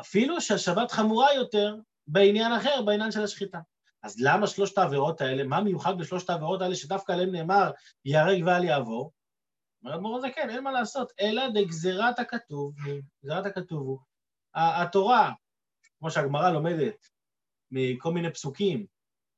אפילו 0.00 0.40
שהשבת 0.40 0.90
חמורה 0.90 1.34
יותר 1.34 1.76
בעניין 2.06 2.52
אחר, 2.52 2.82
בעניין 2.86 3.12
של 3.12 3.22
השחיטה. 3.22 3.58
אז 4.02 4.16
למה 4.20 4.46
שלושת 4.46 4.78
העבירות 4.78 5.20
האלה, 5.20 5.44
מה 5.44 5.60
מיוחד 5.60 5.98
בשלושת 5.98 6.30
העבירות 6.30 6.62
האלה 6.62 6.74
שדווקא 6.74 7.12
עליהן 7.12 7.30
נאמר 7.30 7.70
ייהרג 8.04 8.42
ואל 8.46 8.64
יעבור? 8.64 9.12
אומר 9.82 9.94
אדמו"ר 9.94 10.20
זה 10.20 10.28
כן, 10.34 10.50
אין 10.50 10.64
מה 10.64 10.72
לעשות, 10.72 11.12
אלא 11.20 11.42
דגזירת 11.48 12.18
הכתוב, 12.18 12.74
גזירת 13.24 13.46
הכתוב 13.46 13.86
הוא 13.86 13.98
התורה, 14.54 15.32
כמו 15.98 16.10
שהגמרא 16.10 16.50
לומדת 16.50 17.08
מכל 17.70 18.12
מיני 18.12 18.32
פסוקים, 18.32 18.86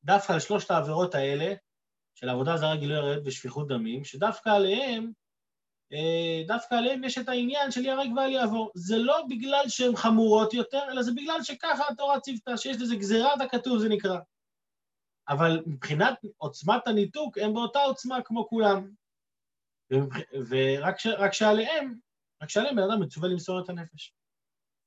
דווקא 0.06 0.32
על 0.32 0.40
שלושת 0.40 0.70
העבירות 0.70 1.14
האלה, 1.14 1.54
של 2.14 2.28
עבודה 2.28 2.56
זרה, 2.56 2.76
גילוי 2.76 2.96
עריות 2.96 3.22
ושפיכות 3.26 3.68
דמים, 3.68 4.04
שדווקא 4.04 4.48
עליהם, 4.48 5.12
אה, 5.92 6.42
דווקא 6.46 6.74
עליהם 6.74 7.04
יש 7.04 7.18
את 7.18 7.28
העניין 7.28 7.70
של 7.70 7.84
ייהרג 7.84 8.10
ואל 8.16 8.32
יעבור. 8.32 8.70
זה 8.74 8.98
לא 8.98 9.22
בגלל 9.28 9.68
שהן 9.68 9.96
חמורות 9.96 10.54
יותר, 10.54 10.82
אלא 10.90 11.02
זה 11.02 11.12
בגלל 11.16 11.42
שככה 11.42 11.88
התורה 11.88 12.20
ציוותה, 12.20 12.56
שיש 12.56 12.76
לזה 12.80 12.96
גזירת 12.96 13.40
הכתוב, 13.40 13.78
זה 13.78 13.88
נקרא. 13.88 14.18
אבל 15.28 15.62
מבחינת 15.66 16.14
עוצמת 16.36 16.88
הניתוק, 16.88 17.38
הם 17.38 17.54
באותה 17.54 17.78
עוצמה 17.78 18.22
כמו 18.22 18.48
כולם. 18.48 18.90
ורק 20.48 21.32
שעליהם, 21.32 21.98
רק 22.42 22.50
שעליהם 22.50 22.76
בן 22.76 22.82
אדם 22.82 23.02
מצווה 23.02 23.28
למסור 23.28 23.60
את 23.60 23.68
הנפש. 23.68 24.14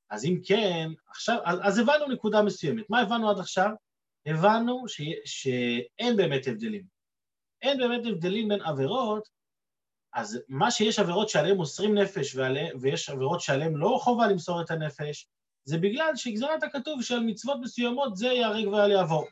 אז 0.10 0.26
אם 0.26 0.40
כן, 0.46 0.90
עכשיו, 1.08 1.38
אז, 1.46 1.60
אז 1.64 1.80
הבנו 1.80 2.08
נקודה 2.08 2.42
מסוימת. 2.42 2.90
מה 2.90 3.02
הבנו 3.02 3.30
עד 3.30 3.40
עכשיו? 3.40 3.70
הבנו 4.26 4.88
ש, 4.88 5.02
שאין 5.26 6.18
באמת 6.18 6.48
הבדלים. 6.48 6.84
אין 7.62 7.78
באמת 7.78 8.06
הבדלים 8.06 8.48
בין 8.48 8.62
עבירות, 8.62 9.30
אז 10.14 10.42
מה 10.48 10.72
שיש 10.72 11.00
עבירות 11.00 11.30
שעליהן 11.30 11.58
מוסרים 11.58 11.98
נפש 11.98 12.36
ועלי, 12.36 12.68
ויש 12.82 13.10
עבירות 13.10 13.42
שעליהן 13.42 13.74
לא 13.76 14.00
חובה 14.02 14.28
למסור 14.28 14.62
את 14.62 14.72
הנפש, 14.72 15.28
זה 15.64 15.78
בגלל 15.78 16.16
שגזרת 16.16 16.64
הכתוב 16.64 17.02
של 17.02 17.20
מצוות 17.20 17.58
מסוימות 17.62 18.16
זה 18.16 18.28
ייהרג 18.28 18.68
ואל 18.68 18.92
יעבור. 18.92 19.28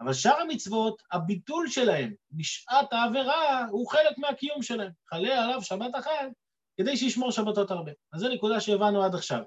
אבל 0.00 0.12
שאר 0.12 0.40
המצוות, 0.40 1.02
הביטול 1.12 1.68
שלהם 1.68 2.14
בשעת 2.30 2.92
העבירה 2.92 3.66
הוא 3.70 3.90
חלק 3.90 4.18
מהקיום 4.18 4.62
שלהם. 4.62 4.92
חלה 5.10 5.44
עליו 5.44 5.62
שבת 5.62 5.94
אחת 5.94 6.28
כדי 6.76 6.96
שישמור 6.96 7.30
שבתות 7.30 7.70
הרבה. 7.70 7.92
אז 8.12 8.20
זו 8.20 8.28
נקודה 8.28 8.60
שהבנו 8.60 9.04
עד 9.04 9.14
עכשיו. 9.14 9.42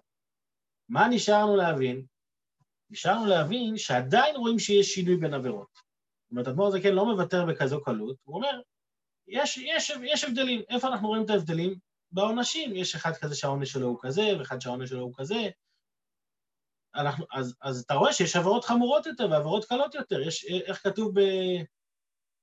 מה 0.90 1.08
נשארנו 1.08 1.56
להבין? 1.56 2.06
נשארנו 2.94 3.26
להבין 3.26 3.78
שעדיין 3.78 4.36
רואים 4.36 4.60
שיש 4.60 4.94
שינוי 4.94 5.18
בין 5.18 5.34
עבירות. 5.34 5.74
זאת 5.74 6.32
אומרת, 6.32 6.48
אדמו"ר 6.48 6.68
הזקן 6.68 6.94
לא 6.94 7.06
מוותר 7.06 7.46
בכזו 7.46 7.84
קלות, 7.84 8.18
הוא 8.24 8.36
אומר, 8.36 8.62
יש, 9.28 9.58
יש, 9.58 9.92
יש 10.04 10.24
הבדלים. 10.24 10.62
איפה 10.70 10.88
אנחנו 10.88 11.08
רואים 11.08 11.26
את 11.26 11.30
ההבדלים? 11.30 11.76
בעונשים. 12.12 12.76
יש 12.76 12.96
אחד 12.96 13.12
כזה 13.16 13.36
שהעונש 13.36 13.72
שלו 13.72 13.88
הוא 13.88 13.98
כזה, 14.02 14.22
ואחד 14.40 14.62
שהעונש 14.62 14.90
שלו 14.90 15.02
הוא 15.02 15.14
כזה. 15.18 15.50
אנחנו, 16.96 17.26
אז, 17.34 17.56
אז 17.62 17.82
אתה 17.82 17.94
רואה 17.94 18.14
שיש 18.14 18.36
עבירות 18.36 18.66
חמורות 18.66 19.06
יותר 19.06 19.28
ועבירות 19.32 19.66
קלות 19.66 19.96
יותר. 19.96 20.22
יש, 20.22 20.46
איך 20.46 20.84
כתוב 20.84 21.20
ב... 21.20 21.22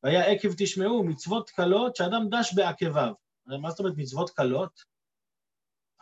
והיה 0.02 0.24
עקב 0.24 0.48
תשמעו, 0.58 1.04
מצוות 1.04 1.50
קלות 1.50 1.96
שאדם 1.96 2.28
דש 2.30 2.54
בעקביו. 2.54 3.12
מה 3.46 3.70
זאת 3.70 3.78
אומרת 3.78 3.94
מצוות 3.96 4.30
קלות? 4.30 4.80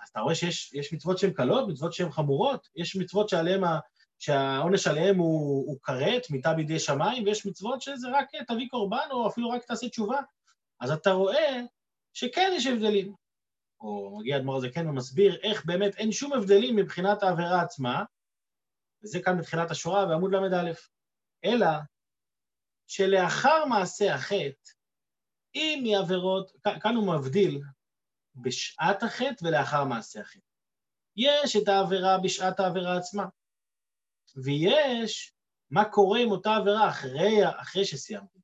אז 0.02 0.08
אתה 0.08 0.20
רואה 0.20 0.34
שיש 0.34 0.92
מצוות 0.92 1.18
שהן 1.18 1.32
קלות, 1.32 1.68
מצוות 1.68 1.92
שהן 1.92 2.10
חמורות, 2.10 2.68
יש 2.76 2.96
מצוות 2.96 3.28
שעליהן, 3.28 3.62
שהעונש 4.18 4.86
עליהן 4.86 5.16
הוא, 5.16 5.80
כרת, 5.82 6.30
מיתה 6.30 6.54
בידי 6.54 6.78
שמיים, 6.78 7.24
ויש 7.24 7.46
מצוות 7.46 7.82
שזה 7.82 8.08
רק 8.12 8.30
תביא 8.48 8.68
קורבן, 8.70 9.08
או 9.10 9.28
אפילו 9.28 9.50
רק 9.50 9.64
תעשה 9.64 9.88
תשובה. 9.88 10.20
אז 10.80 10.90
אתה 10.90 11.10
רואה 11.10 11.60
שכן 12.12 12.52
יש 12.56 12.66
הבדלים. 12.66 13.14
או 13.80 14.18
מגיע 14.18 14.36
אדמו"ר 14.36 14.56
הזה 14.56 14.68
כן 14.70 14.88
ומסביר 14.88 15.40
איך 15.42 15.66
באמת 15.66 15.94
אין 15.94 16.12
שום 16.12 16.32
הבדלים 16.32 16.76
מבחינת 16.76 17.22
העבירה 17.22 17.62
עצמה, 17.62 18.04
וזה 19.02 19.22
כאן 19.22 19.38
בתחילת 19.38 19.70
השורה 19.70 20.06
בעמוד 20.06 20.34
ל"א, 20.34 20.72
אלא 21.44 21.66
שלאחר 22.86 23.64
מעשה 23.64 24.14
החטא, 24.14 24.70
אם 25.54 25.82
היא 25.84 25.98
עבירות, 25.98 26.52
כאן 26.80 26.94
הוא 26.94 27.14
מבדיל 27.14 27.60
בשעת 28.34 29.02
החטא 29.02 29.44
ולאחר 29.44 29.84
מעשה 29.84 30.20
החטא. 30.20 30.40
יש 31.16 31.56
את 31.56 31.68
העבירה 31.68 32.18
בשעת 32.18 32.60
העבירה 32.60 32.96
עצמה, 32.96 33.26
ויש 34.36 35.32
מה 35.70 35.84
קורה 35.84 36.20
עם 36.20 36.30
אותה 36.30 36.56
עבירה 36.56 36.88
אחרי, 36.88 37.48
אחרי 37.60 37.84
שסיימתי. 37.84 38.38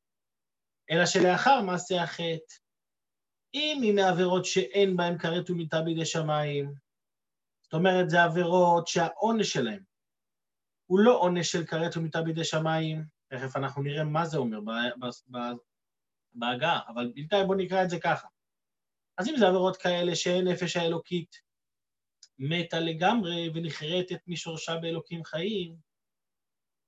אלא 0.90 1.06
שלאחר 1.06 1.60
מעשה 1.60 2.02
החטא, 2.02 2.54
אם 3.54 3.78
היא 3.82 3.94
מעבירות 3.94 4.44
שאין 4.44 4.96
בהן 4.96 5.18
כרת 5.18 5.50
ומיתה 5.50 5.82
בידי 5.82 6.04
שמיים, 6.04 6.74
זאת 7.62 7.74
אומרת, 7.74 8.10
זה 8.10 8.22
עבירות 8.22 8.88
שהעונש 8.88 9.52
שלהן 9.52 9.82
הוא 10.86 10.98
לא 10.98 11.18
עונש 11.18 11.52
של 11.52 11.66
כרת 11.66 11.96
ומיתה 11.96 12.22
בידי 12.22 12.44
שמיים, 12.44 13.04
תכף 13.28 13.56
אנחנו 13.56 13.82
נראה 13.82 14.04
מה 14.04 14.26
זה 14.26 14.38
אומר 14.38 14.58
בהגעה, 16.34 16.80
אבל 16.88 17.12
בינתיים 17.14 17.46
בואו 17.46 17.58
נקרא 17.58 17.84
את 17.84 17.90
זה 17.90 18.00
ככה. 18.00 18.28
אז 19.18 19.28
אם 19.28 19.36
זה 19.36 19.48
עבירות 19.48 19.76
כאלה 19.76 20.16
שאין 20.16 20.48
נפש 20.48 20.76
האלוקית 20.76 21.43
מתה 22.38 22.80
לגמרי 22.80 23.50
ונחרטת 23.54 24.20
משורשה 24.26 24.76
באלוקים 24.76 25.24
חיים, 25.24 25.76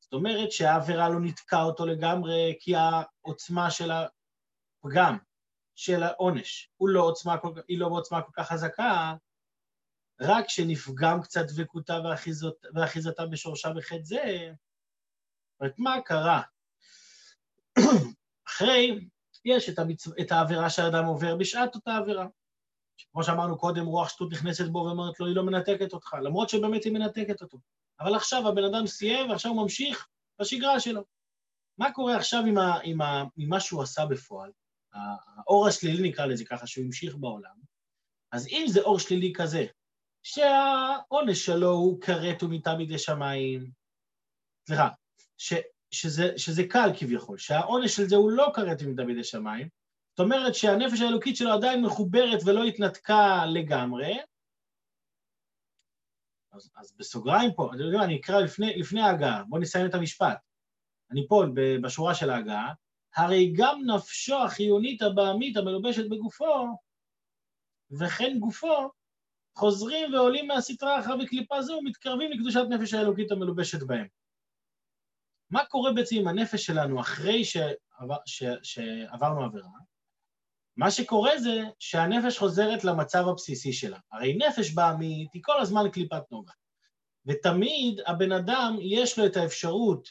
זאת 0.01 0.13
אומרת 0.13 0.53
שהעבירה 0.53 1.09
לא 1.09 1.21
נתקע 1.21 1.63
אותו 1.63 1.87
לגמרי 1.87 2.57
כי 2.61 2.73
העוצמה 2.77 3.71
של 3.71 3.91
הפגם, 3.91 5.19
של 5.75 6.03
העונש, 6.03 6.71
הוא 6.77 6.89
לא 6.89 7.03
עוצמה, 7.03 7.37
היא 7.69 7.79
לא 7.79 7.89
בעוצמה 7.89 8.23
כל 8.23 8.33
כך 8.35 8.49
חזקה, 8.49 9.15
רק 10.21 10.47
כשנפגם 10.47 11.23
קצת 11.23 11.45
דבקותה 11.49 12.01
ואחיזתה 12.75 13.27
בשורשה 13.27 13.73
בחטא 13.73 14.03
זה, 14.03 14.51
זאת 15.63 15.79
מה 15.79 15.97
קרה? 16.05 16.43
אחרי 18.49 19.09
יש 19.45 19.69
את, 19.69 19.79
המצו... 19.79 20.11
את 20.21 20.33
העבירה 20.33 20.71
שהאדם 20.71 21.05
עובר 21.05 21.37
בשעת 21.37 21.75
אותה 21.75 21.97
עבירה. 21.97 22.27
כמו 23.13 23.25
שאמרנו 23.25 23.59
קודם, 23.59 23.87
רוח 23.87 24.09
שטות 24.09 24.33
נכנסת 24.33 24.67
בו 24.67 24.79
ואומרת 24.79 25.21
לו, 25.21 25.27
היא 25.27 25.37
לא 25.37 25.43
מנתקת 25.43 25.93
אותך, 25.93 26.15
למרות 26.23 26.49
שבאמת 26.49 26.85
היא 26.85 26.93
מנתקת 26.93 27.43
אותו. 27.43 27.59
אבל 28.01 28.15
עכשיו 28.15 28.49
הבן 28.49 28.65
אדם 28.65 28.87
סיים 28.87 29.31
ועכשיו 29.31 29.53
הוא 29.53 29.63
ממשיך 29.63 30.09
בשגרה 30.41 30.81
שלו. 30.81 31.03
מה 31.79 31.93
קורה 31.93 32.17
עכשיו 32.17 32.43
עם, 32.47 32.59
ה... 32.59 32.79
עם, 32.83 33.01
ה... 33.01 33.25
עם 33.37 33.49
מה 33.49 33.61
שהוא 33.61 33.83
עשה 33.83 34.07
בפועל? 34.07 34.51
האור 34.93 35.69
השלילי 35.69 36.09
נקרא 36.09 36.27
לזה 36.27 36.45
ככה, 36.45 36.67
שהוא 36.67 36.85
המשיך 36.85 37.17
בעולם. 37.17 37.55
אז 38.33 38.49
אם 38.49 38.65
זה 38.69 38.81
אור 38.81 38.99
שלילי 38.99 39.33
כזה, 39.37 39.67
שהעונש 40.23 41.47
שלו 41.47 41.71
הוא 41.71 42.01
כרת 42.01 42.43
ומיתה 42.43 42.75
בידי 42.75 42.99
שמיים, 42.99 43.71
סליחה, 44.67 44.89
ש... 45.39 45.55
שזה, 45.91 46.33
שזה 46.37 46.63
קל 46.69 46.91
כביכול, 46.99 47.39
שהעונש 47.39 47.97
של 47.97 48.09
זה 48.09 48.17
הוא 48.17 48.31
לא 48.31 48.53
כרת 48.55 48.81
עם 48.81 48.95
דוד 48.95 49.19
השמיים, 49.21 49.69
זאת 50.17 50.25
אומרת 50.25 50.55
שהנפש 50.55 51.01
האלוקית 51.01 51.37
שלו 51.37 51.53
עדיין 51.53 51.83
מחוברת 51.83 52.41
ולא 52.47 52.65
התנתקה 52.65 53.47
לגמרי, 53.47 54.19
אז, 56.53 56.71
אז 56.77 56.95
בסוגריים 56.99 57.51
פה, 57.57 57.71
אתם 57.75 57.83
יודעים, 57.83 58.03
אני 58.03 58.21
אקרא 58.21 58.41
לפני, 58.41 58.77
לפני 58.77 59.01
ההגעה, 59.01 59.45
בואו 59.45 59.61
נסיים 59.61 59.87
את 59.87 59.95
המשפט. 59.95 60.39
אני 61.11 61.27
פה 61.29 61.45
בשורה 61.83 62.15
של 62.15 62.31
ההגעה, 62.31 62.73
הרי 63.17 63.53
גם 63.57 63.81
נפשו 63.87 64.37
החיונית 64.37 65.03
הבעמית 65.03 65.57
המלובשת 65.57 66.09
בגופו, 66.11 66.77
וכן 67.91 68.39
גופו, 68.39 68.91
חוזרים 69.55 70.15
ועולים 70.15 70.49
מהסטרה 70.49 71.01
אחר 71.01 71.17
בקליפה 71.17 71.63
זו 71.63 71.73
ומתקרבים 71.73 72.31
לקדושת 72.33 72.65
נפש 72.71 72.95
האלוקית 72.95 73.33
המלובשת 73.33 73.83
בהם. 73.83 74.07
מה 75.51 75.65
קורה 75.65 75.93
בעצם 75.93 76.17
עם 76.17 76.29
הנפש 76.29 76.67
שלנו 76.67 77.01
אחרי 77.01 77.45
שעבר, 77.45 78.17
ש, 78.27 78.43
שעברנו 78.63 79.45
עבירה? 79.45 79.69
מה 80.77 80.91
שקורה 80.91 81.39
זה 81.39 81.61
שהנפש 81.79 82.39
חוזרת 82.39 82.85
למצב 82.85 83.29
הבסיסי 83.29 83.73
שלה. 83.73 83.99
הרי 84.13 84.39
נפש 84.39 84.71
בעמית 84.71 85.29
היא 85.35 85.43
כל 85.45 85.61
הזמן 85.61 85.89
קליפת 85.89 86.23
נוגה. 86.31 86.53
ותמיד 87.27 88.01
הבן 88.07 88.33
אדם, 88.33 88.77
יש 88.81 89.19
לו 89.19 89.27
את 89.27 89.37
האפשרות 89.37 90.09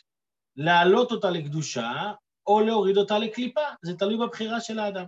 להעלות 0.55 1.11
אותה 1.11 1.29
לקדושה, 1.29 2.13
או 2.47 2.59
להוריד 2.59 2.97
אותה 2.97 3.19
לקליפה, 3.19 3.61
זה 3.81 3.97
תלוי 3.97 4.17
בבחירה 4.17 4.61
של 4.61 4.79
האדם. 4.79 5.05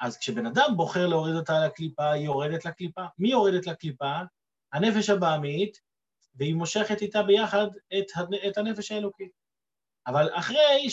אז 0.00 0.18
כשבן 0.18 0.46
אדם 0.46 0.76
בוחר 0.76 1.06
להוריד 1.06 1.34
אותה 1.34 1.66
לקליפה, 1.66 2.10
היא 2.10 2.24
יורדת 2.24 2.64
לקליפה. 2.64 3.04
מי 3.18 3.30
יורדת 3.30 3.66
לקליפה? 3.66 4.20
הנפש 4.72 5.10
הבעמית, 5.10 5.80
והיא 6.34 6.54
מושכת 6.54 7.02
איתה 7.02 7.22
ביחד 7.22 7.66
את, 7.98 8.06
את 8.48 8.58
הנפש 8.58 8.92
האלוקית. 8.92 9.30
אבל 10.06 10.28
אחרי 10.32 10.90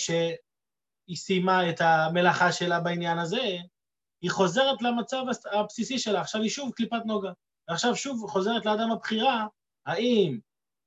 שהיא 1.06 1.18
סיימה 1.18 1.70
את 1.70 1.82
המלאכה 1.82 2.52
שלה 2.52 2.80
בעניין 2.80 3.18
הזה, 3.18 3.58
היא 4.22 4.32
חוזרת 4.32 4.82
למצב 4.82 5.24
הבסיסי 5.52 6.00
שלה, 6.00 6.22
עכשיו 6.22 6.42
היא 6.42 6.50
שוב 6.50 6.72
קליפת 6.72 7.02
נוגה. 7.06 7.32
ועכשיו 7.68 7.96
שוב 7.96 8.30
חוזרת 8.30 8.66
לאדם 8.66 8.92
הבחירה, 8.92 9.48
האם 9.86 10.40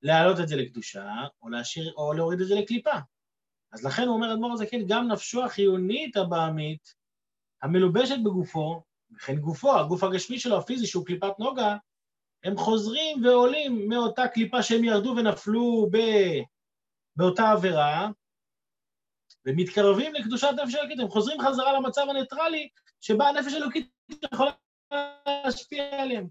להעלות 0.03 0.41
את 0.41 0.49
זה 0.49 0.57
לקדושה, 0.57 1.13
או, 1.43 1.49
להשאיר, 1.49 1.93
או 1.97 2.13
להוריד 2.13 2.41
את 2.41 2.47
זה 2.47 2.55
לקליפה. 2.55 2.99
אז 3.73 3.85
לכן 3.85 4.03
הוא 4.03 4.15
אומר 4.15 4.33
אדמו"ר 4.33 4.53
הזקן, 4.53 4.87
גם 4.87 5.09
נפשו 5.09 5.45
החיונית 5.45 6.17
הבעמית, 6.17 6.95
המלובשת 7.63 8.17
בגופו, 8.25 8.83
וכן 9.17 9.37
גופו, 9.37 9.79
הגוף 9.79 10.05
הגשמי 10.05 10.39
שלו, 10.39 10.59
הפיזי, 10.59 10.87
שהוא 10.87 11.07
קליפת 11.07 11.39
נוגה, 11.39 11.77
הם 12.45 12.57
חוזרים 12.57 13.25
ועולים 13.25 13.89
מאותה 13.89 14.29
קליפה 14.29 14.63
שהם 14.63 14.85
ירדו 14.85 15.15
ונפלו 15.17 15.89
ב... 15.93 15.99
באותה 17.17 17.51
עבירה, 17.51 18.09
ומתקרבים 19.47 20.15
לקדושת 20.15 20.49
נפש 20.63 20.75
אלוקית, 20.75 21.01
הם 21.01 21.09
חוזרים 21.09 21.41
חזרה 21.41 21.73
למצב 21.73 22.03
הניטרלי 22.11 22.69
שבה 23.01 23.29
הנפש 23.29 23.53
האלוקית 23.53 23.91
יכולה 24.33 24.51
להשפיע 25.45 26.03
עליהם. 26.03 26.29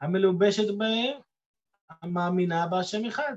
המלובשת 0.00 0.74
בהם, 0.78 1.20
המאמינה 1.88 2.66
בהשם 2.66 3.04
אחד. 3.04 3.36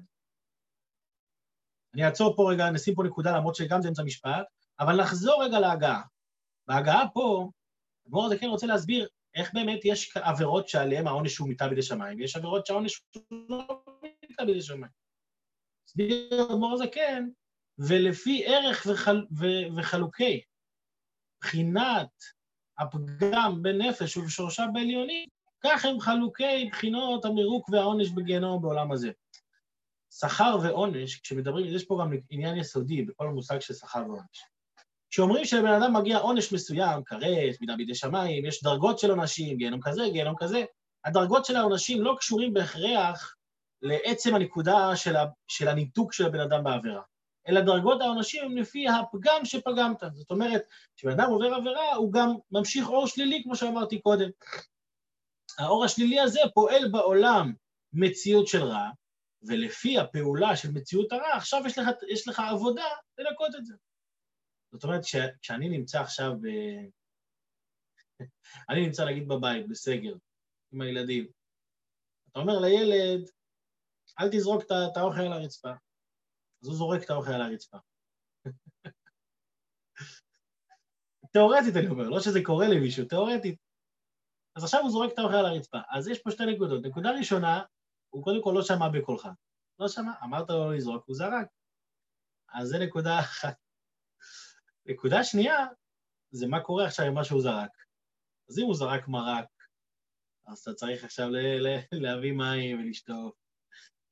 אני 1.93 2.05
אעצור 2.05 2.35
פה 2.35 2.51
רגע, 2.53 2.69
נשים 2.69 2.95
פה 2.95 3.03
נקודה, 3.03 3.37
למרות 3.37 3.55
שגם 3.55 3.81
זה 3.81 3.89
אמצע 3.89 4.03
משפט, 4.03 4.47
אבל 4.79 5.01
נחזור 5.01 5.43
רגע 5.43 5.59
להגעה. 5.59 6.01
בהגעה 6.67 7.09
פה, 7.13 7.49
אדמו"ר 8.07 8.25
הזה 8.25 8.39
כן 8.39 8.47
רוצה 8.47 8.67
להסביר 8.67 9.07
איך 9.35 9.53
באמת 9.53 9.79
יש 9.85 10.17
עבירות 10.17 10.67
שעליהן 10.67 11.07
העונש 11.07 11.37
הוא 11.37 11.47
מיטה 11.47 11.67
בידי 11.67 11.81
שמיים, 11.81 12.17
ויש 12.19 12.35
עבירות 12.35 12.65
שהעונש 12.65 13.01
הוא 13.29 13.37
לא 13.49 13.83
מיטה 14.29 14.45
בידי 14.45 14.61
שמיים. 14.61 14.91
הסביר 15.87 16.45
אדמו"ר 16.51 16.73
הזה 16.73 16.85
כן, 16.87 17.29
ולפי 17.79 18.43
ערך 18.45 18.87
וחל, 18.89 19.25
ו, 19.39 19.45
וחלוקי, 19.77 20.41
בחינת 21.41 22.09
הפגם 22.79 23.59
בנפש 23.61 24.17
ובשורשה 24.17 24.65
בעליונים, 24.73 25.27
כך 25.63 25.85
הם 25.85 25.99
חלוקי 25.99 26.69
בחינות 26.71 27.25
המירוק 27.25 27.69
והעונש 27.69 28.09
בגיהנום 28.09 28.61
בעולם 28.61 28.91
הזה. 28.91 29.11
שכר 30.11 30.57
ועונש, 30.63 31.19
כשמדברים, 31.19 31.75
יש 31.75 31.85
פה 31.85 31.99
גם 32.01 32.13
עניין 32.29 32.57
יסודי 32.57 33.01
בכל 33.01 33.27
המושג 33.27 33.59
של 33.59 33.73
שכר 33.73 33.99
ועונש. 34.07 34.43
כשאומרים 35.09 35.45
שלבן 35.45 35.81
אדם 35.81 35.95
מגיע 35.95 36.17
עונש 36.17 36.53
מסוים, 36.53 37.03
כרת, 37.03 37.61
מידה 37.61 37.75
בידי 37.77 37.95
שמיים, 37.95 38.45
יש 38.45 38.63
דרגות 38.63 38.99
של 38.99 39.09
עונשים, 39.09 39.57
גיהנום 39.57 39.81
כזה, 39.81 40.03
גיהנום 40.13 40.35
כזה, 40.37 40.63
הדרגות 41.05 41.45
של 41.45 41.55
העונשים 41.55 42.01
לא 42.01 42.15
קשורים 42.19 42.53
בהכרח 42.53 43.35
לעצם 43.81 44.35
הנקודה 44.35 44.95
של, 44.95 45.15
ה, 45.15 45.25
של 45.47 45.67
הניתוק 45.67 46.13
של 46.13 46.25
הבן 46.25 46.39
אדם 46.39 46.63
בעבירה, 46.63 47.01
אלא 47.49 47.61
דרגות 47.61 48.01
העונשים 48.01 48.43
הם 48.45 48.57
לפי 48.57 48.85
הפגם 48.87 49.45
שפגמת. 49.45 50.03
זאת 50.13 50.31
אומרת, 50.31 50.61
כשבן 50.95 51.11
אדם 51.11 51.29
עובר 51.29 51.53
עבירה, 51.53 51.95
הוא 51.95 52.13
גם 52.13 52.29
ממשיך 52.51 52.87
אור 52.87 53.07
שלילי, 53.07 53.43
כמו 53.43 53.55
שאמרתי 53.55 54.01
קודם. 54.01 54.29
האור 55.59 55.85
השלילי 55.85 56.19
הזה 56.19 56.39
פועל 56.53 56.91
בעולם 56.91 57.53
מציאות 57.93 58.47
של 58.47 58.63
רע, 58.63 58.89
ולפי 59.41 59.99
הפעולה 59.99 60.55
של 60.55 60.71
מציאות 60.71 61.11
הרע, 61.11 61.35
עכשיו 61.35 61.61
יש 61.65 61.77
לך, 61.77 61.87
יש 62.09 62.27
לך 62.27 62.41
עבודה 62.51 62.85
לנקות 63.17 63.55
את 63.55 63.65
זה. 63.65 63.73
זאת 64.71 64.83
אומרת, 64.83 65.01
כשאני 65.41 65.69
נמצא 65.69 66.01
עכשיו 66.01 66.31
ב... 66.41 66.47
אני 68.69 68.85
נמצא 68.85 69.05
נגיד 69.05 69.27
בבית, 69.27 69.67
בסגר, 69.67 70.13
עם 70.71 70.81
הילדים. 70.81 71.27
אתה 72.31 72.39
אומר 72.39 72.59
לילד, 72.59 73.29
אל 74.19 74.29
תזרוק 74.31 74.63
את 74.63 74.97
האוכל 74.97 75.21
על 75.21 75.33
הרצפה. 75.33 75.71
אז 76.61 76.67
הוא 76.67 76.75
זורק 76.75 77.03
את 77.03 77.09
האוכל 77.09 77.31
על 77.31 77.41
הרצפה. 77.41 77.77
תיאורטית 81.33 81.75
אני 81.75 81.87
אומר, 81.87 82.09
לא 82.09 82.19
שזה 82.19 82.39
קורה 82.43 82.67
למישהו, 82.67 83.05
תיאורטית. 83.05 83.59
אז 84.55 84.63
עכשיו 84.63 84.81
הוא 84.81 84.91
זורק 84.91 85.13
את 85.13 85.19
האוכל 85.19 85.35
על 85.35 85.45
הרצפה. 85.45 85.77
אז 85.89 86.07
יש 86.07 86.19
פה 86.19 86.31
שתי 86.31 86.43
נקודות. 86.45 86.85
נקודה 86.85 87.11
ראשונה, 87.11 87.63
הוא 88.09 88.23
קודם 88.23 88.43
כל 88.43 88.51
לא 88.55 88.61
שמע 88.61 88.89
בקולך. 88.93 89.27
לא 89.79 89.87
שמע, 89.87 90.11
אמרת 90.23 90.49
לו 90.49 90.71
לזרוק, 90.71 91.03
הוא 91.07 91.15
זרק. 91.15 91.47
אז 92.53 92.67
זה 92.67 92.77
נקודה 92.79 93.19
אחת. 93.19 93.55
נקודה 94.85 95.23
שנייה, 95.23 95.65
זה 96.31 96.47
מה 96.47 96.63
קורה 96.63 96.85
עכשיו 96.85 97.05
עם 97.05 97.13
מה 97.13 97.23
שהוא 97.23 97.41
זרק. 97.41 97.71
אז 98.49 98.59
אם 98.59 98.63
הוא 98.63 98.75
זרק 98.75 99.07
מרק, 99.07 99.49
אז 100.47 100.59
אתה 100.59 100.73
צריך 100.73 101.03
עכשיו 101.03 101.27
להביא 101.91 102.31
מים 102.31 102.79
ולשטוף. 102.79 103.38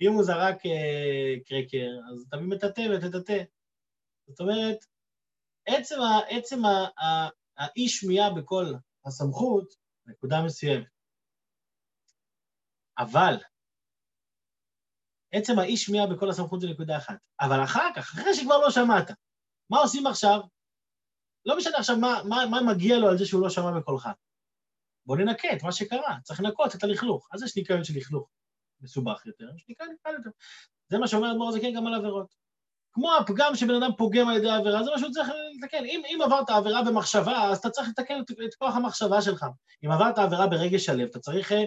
אם 0.01 0.13
הוא 0.13 0.24
זרק 0.24 0.66
אה, 0.66 1.34
קרקר, 1.46 1.89
אז 2.12 2.25
תביא 2.32 2.48
מטאטא 2.48 2.82
ותטאטא. 2.82 3.44
זאת 4.27 4.39
אומרת, 4.39 4.77
עצם, 5.66 5.96
עצם 6.30 6.60
האי 7.58 7.89
שמיעה 7.89 8.34
בכל 8.34 8.66
הסמכות, 9.06 9.74
נקודה 10.06 10.36
מסוימת. 10.46 10.88
אבל, 12.98 13.36
עצם 15.32 15.60
האי 15.60 15.77
שמיעה 15.77 16.08
בכל 16.08 16.30
הסמכות 16.30 16.62
זה 16.62 16.68
נקודה 16.68 16.98
אחת. 16.98 17.18
אבל 17.42 17.64
אחר 17.64 17.90
כך, 17.96 18.14
אחרי 18.14 18.33
שכבר 18.33 18.57
לא 18.57 18.72
שמעת, 18.72 19.12
מה 19.70 19.79
עושים 19.79 20.07
עכשיו? 20.07 20.40
לא 21.46 21.57
משנה 21.57 21.77
עכשיו 21.77 21.98
מה, 21.98 22.22
מה, 22.29 22.38
מה 22.51 22.74
מגיע 22.74 22.98
לו 22.98 23.10
על 23.10 23.18
זה 23.18 23.25
שהוא 23.25 23.42
לא 23.42 23.50
שמע 23.50 23.72
בקולך. 23.79 24.10
בוא 25.05 25.18
ננקה 25.18 25.48
את 25.53 25.64
מה 25.64 25.72
שקרה, 25.72 26.18
צריך 26.24 26.42
לנקות 26.42 26.75
את 26.75 26.83
הלכלוך. 26.83 27.29
אז 27.33 27.44
יש 27.44 27.57
ניקיון 27.57 27.83
של 27.83 27.94
לכלוך 27.98 28.29
מסובך 28.81 29.25
יותר, 29.25 29.46
ניקיון 29.68 29.96
קל 30.03 30.13
יותר. 30.18 30.29
זה 30.90 30.98
מה 30.98 31.07
שאומר 31.07 31.31
אדמו"ר 31.31 31.50
הזקן 31.50 31.74
גם 31.74 31.87
על 31.87 31.94
עבירות. 31.94 32.48
כמו 32.98 33.16
הפגם 33.16 33.55
שבן 33.55 33.83
אדם 33.83 33.92
פוגם 33.98 34.29
על 34.29 34.37
ידי 34.37 34.50
העבירה, 34.50 34.83
זה 34.83 34.92
מה 34.92 35.00
שהוא 35.00 35.11
צריך 35.11 35.29
לתקן. 35.57 35.85
אם, 35.85 36.01
אם 36.07 36.20
עברת 36.25 36.50
עבירה 36.50 36.83
במחשבה, 36.83 37.44
אז 37.44 37.57
אתה 37.57 37.70
צריך 37.70 37.90
לתקן 37.90 38.22
את, 38.22 38.31
את 38.31 38.55
כוח 38.55 38.75
המחשבה 38.75 39.22
שלך. 39.22 39.46
אם 39.85 39.92
עברת 39.92 40.18
עבירה 40.18 40.48
ברגש 40.48 40.90
הלב, 40.90 41.07
אתה 41.09 41.20
צריך, 41.20 41.51
אה, 41.51 41.63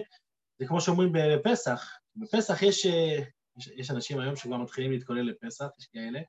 זה 0.59 0.65
כמו 0.67 0.81
שאומרים 0.81 1.11
בפסח, 1.13 1.97
בפסח 2.15 2.61
יש, 2.61 2.85
אה, 2.85 3.19
יש, 3.57 3.67
יש 3.67 3.91
אנשים 3.91 4.19
היום 4.19 4.35
שכבר 4.35 4.57
מתחילים 4.57 4.91
להתכונן 4.91 5.25
לפסח, 5.25 5.65
יש 5.79 5.87
כאלה, 5.93 6.19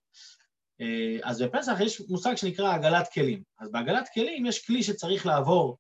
אה, 0.81 1.18
אז 1.23 1.42
בפסח 1.42 1.77
יש 1.81 2.01
מושג 2.09 2.35
שנקרא 2.35 2.75
עגלת 2.75 3.12
כלים. 3.12 3.42
אז 3.59 3.71
בעגלת 3.71 4.09
כלים 4.14 4.47
יש 4.47 4.66
כלי 4.66 4.83
שצריך 4.83 5.27
לעבור 5.27 5.79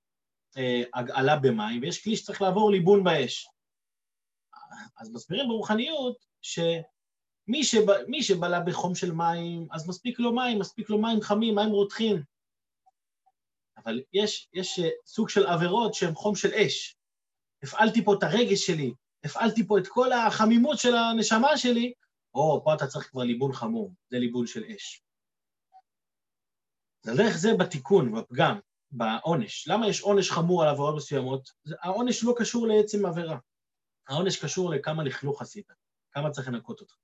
הגעלה 0.94 1.36
במים, 1.36 1.82
ויש 1.82 2.04
כלי 2.04 2.16
שצריך 2.16 2.42
לעבור 2.42 2.70
ליבון 2.70 3.04
באש. 3.04 3.46
אז 5.00 5.10
מסבירים 5.12 5.48
ברוחניות 5.48 6.16
ש... 6.42 6.58
מי, 7.48 7.64
שבא, 7.64 7.92
מי 8.08 8.22
שבלע 8.22 8.60
בחום 8.60 8.94
של 8.94 9.12
מים, 9.12 9.66
אז 9.70 9.88
מספיק 9.88 10.18
לו 10.18 10.34
מים, 10.34 10.58
מספיק 10.58 10.90
לו 10.90 10.98
מים 10.98 11.20
חמים, 11.20 11.54
מים 11.54 11.70
רותחים. 11.70 12.22
אבל 13.76 14.02
יש, 14.12 14.48
יש 14.52 14.78
אה, 14.78 14.88
סוג 15.06 15.28
של 15.28 15.46
עבירות 15.46 15.94
שהן 15.94 16.14
חום 16.14 16.34
של 16.34 16.54
אש. 16.54 16.96
הפעלתי 17.62 18.04
פה 18.04 18.14
את 18.14 18.22
הרגש 18.22 18.66
שלי, 18.66 18.94
הפעלתי 19.24 19.66
פה 19.66 19.78
את 19.78 19.86
כל 19.88 20.12
החמימות 20.12 20.78
של 20.78 20.94
הנשמה 20.94 21.56
שלי, 21.56 21.92
או, 22.34 22.62
פה 22.64 22.74
אתה 22.74 22.86
צריך 22.86 23.10
כבר 23.10 23.22
ליבון 23.22 23.52
חמור, 23.52 23.92
זה 24.10 24.18
ליבון 24.18 24.46
של 24.46 24.64
אש. 24.64 25.02
זה 27.02 27.14
דרך 27.14 27.36
זה 27.36 27.54
בתיקון, 27.58 28.12
בפגם, 28.12 28.58
בעונש. 28.90 29.68
למה 29.68 29.88
יש 29.88 30.00
עונש 30.00 30.30
חמור 30.30 30.62
על 30.62 30.68
עבירות 30.68 30.96
מסוימות? 30.96 31.50
העונש 31.82 32.24
לא 32.24 32.34
קשור 32.38 32.66
לעצם 32.66 33.06
עבירה. 33.06 33.38
העונש 34.08 34.44
קשור 34.44 34.70
לכמה 34.70 35.04
לכלוך 35.04 35.42
עשית, 35.42 35.72
כמה 36.12 36.30
צריך 36.30 36.48
לנקות 36.48 36.80
אותך. 36.80 36.94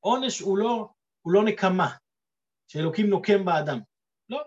עונש 0.00 0.40
הוא 0.40 0.58
לא, 0.58 0.88
הוא 1.22 1.32
לא 1.32 1.44
נקמה, 1.44 1.96
שאלוקים 2.68 3.06
נוקם 3.06 3.44
באדם. 3.44 3.80
לא. 4.28 4.42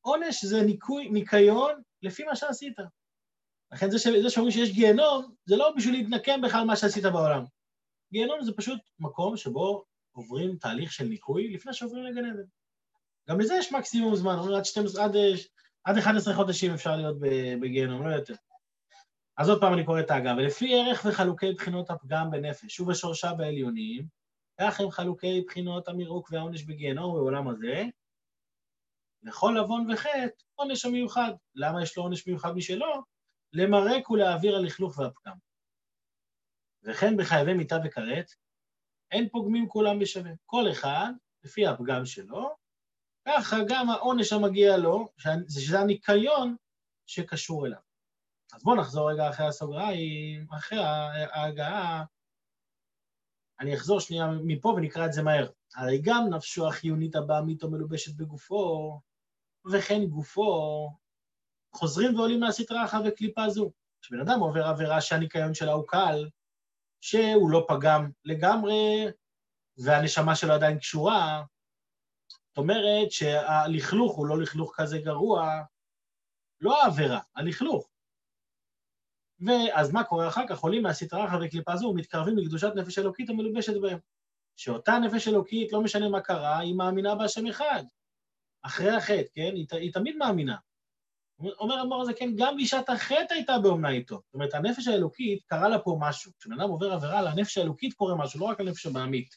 עונש 0.00 0.44
זה 0.44 0.62
ניקוי, 0.62 1.08
ניקיון 1.08 1.82
לפי 2.02 2.24
מה 2.24 2.36
שעשית. 2.36 2.76
לכן 3.72 3.90
זה, 3.90 3.98
זה 4.22 4.30
שאומרים 4.30 4.52
שיש 4.52 4.70
גיהנום, 4.70 5.34
זה 5.44 5.56
לא 5.56 5.72
בשביל 5.76 5.94
להתנקם 5.94 6.40
בכלל 6.40 6.64
מה 6.64 6.76
שעשית 6.76 7.04
בעולם. 7.04 7.44
גיהנום 8.12 8.44
זה 8.44 8.52
פשוט 8.56 8.80
מקום 8.98 9.36
שבו 9.36 9.84
עוברים 10.12 10.56
תהליך 10.56 10.92
של 10.92 11.04
ניקוי 11.04 11.52
לפני 11.52 11.74
שעוברים 11.74 12.04
לגן 12.04 12.24
עדן. 12.24 12.46
גם 13.28 13.40
לזה 13.40 13.54
יש 13.54 13.72
מקסימום 13.72 14.16
זמן, 14.16 14.36
עד, 14.56 14.64
12, 14.64 15.04
עד, 15.04 15.16
עד 15.84 15.98
11 15.98 16.34
חודשים 16.34 16.74
אפשר 16.74 16.96
להיות 16.96 17.16
בגיהנום, 17.60 18.06
לא 18.06 18.14
יותר. 18.14 18.34
אז 19.36 19.48
עוד 19.48 19.60
פעם 19.60 19.74
אני 19.74 19.84
קורא 19.84 20.00
את 20.00 20.10
האגב, 20.10 20.34
ולפי 20.36 20.74
ערך 20.74 21.06
וחלוקי 21.08 21.52
בחינות 21.52 21.90
הפגם 21.90 22.30
בנפש 22.30 22.80
ובשורשה 22.80 23.34
בעליונים, 23.34 24.06
כך 24.60 24.80
הם 24.80 24.90
חלוקי 24.90 25.44
בחינות 25.46 25.88
המירוק 25.88 26.28
והעונש 26.32 26.62
בגיהנום 26.62 27.14
בעולם 27.14 27.48
הזה. 27.48 27.84
לכל 29.22 29.56
עוון 29.58 29.90
וחטא, 29.92 30.42
עונש 30.54 30.84
המיוחד. 30.84 31.32
למה 31.54 31.82
יש 31.82 31.96
לו 31.96 32.02
עונש 32.02 32.26
מיוחד 32.26 32.52
משלו? 32.52 33.02
למרק 33.52 34.10
ולהעביר 34.10 34.56
הלכלוך 34.56 34.98
והפגם. 34.98 35.36
וכן 36.82 37.16
בחייבי 37.16 37.54
מיטה 37.54 37.76
וכרת, 37.84 38.30
אין 39.10 39.28
פוגמים 39.28 39.68
כולם 39.68 39.98
בשווה. 39.98 40.30
כל 40.46 40.64
אחד, 40.72 41.12
לפי 41.44 41.66
הפגם 41.66 42.06
שלו, 42.06 42.56
ככה 43.28 43.56
גם 43.68 43.90
העונש 43.90 44.32
המגיע 44.32 44.76
לו, 44.76 45.08
שזה 45.48 45.80
הניקיון 45.80 46.56
שקשור 47.06 47.66
אליו. 47.66 47.93
אז 48.54 48.62
בואו 48.62 48.76
נחזור 48.76 49.10
רגע 49.10 49.30
אחרי 49.30 49.46
הסוגריים, 49.46 50.46
אחרי 50.52 50.78
ההגעה 51.32 52.04
אני 53.60 53.74
אחזור 53.74 54.00
שנייה 54.00 54.26
מפה 54.44 54.68
ונקרא 54.68 55.06
את 55.06 55.12
זה 55.12 55.22
מהר. 55.22 55.50
הרי 55.74 56.00
גם 56.02 56.26
נפשו 56.30 56.68
החיונית 56.68 57.16
הבעמית 57.16 57.64
מלובשת 57.64 58.16
בגופו, 58.16 59.00
וכן 59.72 60.04
גופו, 60.04 60.90
חוזרים 61.74 62.16
ועולים 62.16 62.40
מהסטרה 62.40 62.84
אחת 62.84 63.00
וקליפה 63.06 63.48
זו. 63.48 63.70
כשבן 64.02 64.20
אדם 64.20 64.40
עובר 64.40 64.66
עבירה 64.66 65.00
שהניקיון 65.00 65.54
שלה 65.54 65.72
הוא 65.72 65.84
קל, 65.88 66.28
שהוא 67.00 67.50
לא 67.50 67.66
פגם 67.68 68.10
לגמרי, 68.24 69.06
והנשמה 69.78 70.36
שלו 70.36 70.52
עדיין 70.52 70.78
קשורה, 70.78 71.42
זאת 72.48 72.58
אומרת 72.58 73.10
שהלכלוך 73.10 74.16
הוא 74.16 74.26
לא 74.26 74.38
לכלוך 74.38 74.72
כזה 74.76 74.98
גרוע, 74.98 75.62
לא 76.60 76.82
העבירה, 76.82 77.20
הלכלוך. 77.36 77.93
ואז 79.40 79.92
מה 79.92 80.04
קורה 80.04 80.28
אחר 80.28 80.42
כך? 80.48 80.60
עולים 80.60 80.82
מהסטרה 80.82 81.28
אחת 81.28 81.38
וקליפה 81.42 81.76
זו 81.76 81.86
ומתקרבים 81.86 82.38
לקדושת 82.38 82.72
נפש 82.76 82.98
אלוקית 82.98 83.30
המלובשת 83.30 83.80
בהם. 83.80 83.98
שאותה 84.56 84.98
נפש 84.98 85.28
אלוקית, 85.28 85.72
לא 85.72 85.80
משנה 85.80 86.08
מה 86.08 86.20
קרה, 86.20 86.58
היא 86.58 86.74
מאמינה 86.74 87.14
בהשם 87.14 87.46
אחד. 87.46 87.84
אחרי 88.62 88.90
החטא, 88.90 89.28
כן? 89.34 89.52
היא, 89.54 89.66
היא 89.72 89.92
תמיד 89.92 90.16
מאמינה. 90.16 90.56
אומר 91.38 91.82
אדמו"ר 91.82 92.02
הזה, 92.02 92.12
כן, 92.12 92.30
גם 92.36 92.56
בשעת 92.56 92.88
החטא 92.88 93.34
הייתה 93.34 93.58
באומנה 93.58 93.90
איתו. 93.90 94.14
זאת 94.14 94.34
אומרת, 94.34 94.54
הנפש 94.54 94.88
האלוקית 94.88 95.42
קרה 95.46 95.68
לה 95.68 95.78
פה 95.78 95.96
משהו. 96.00 96.32
כשבן 96.38 96.60
אדם 96.60 96.70
עובר 96.70 96.92
עבירה, 96.92 97.22
לנפש 97.22 97.58
האלוקית 97.58 97.94
קורה 97.94 98.16
משהו, 98.16 98.40
לא 98.40 98.44
רק 98.44 98.60
הנפש 98.60 98.86
הבעמית. 98.86 99.36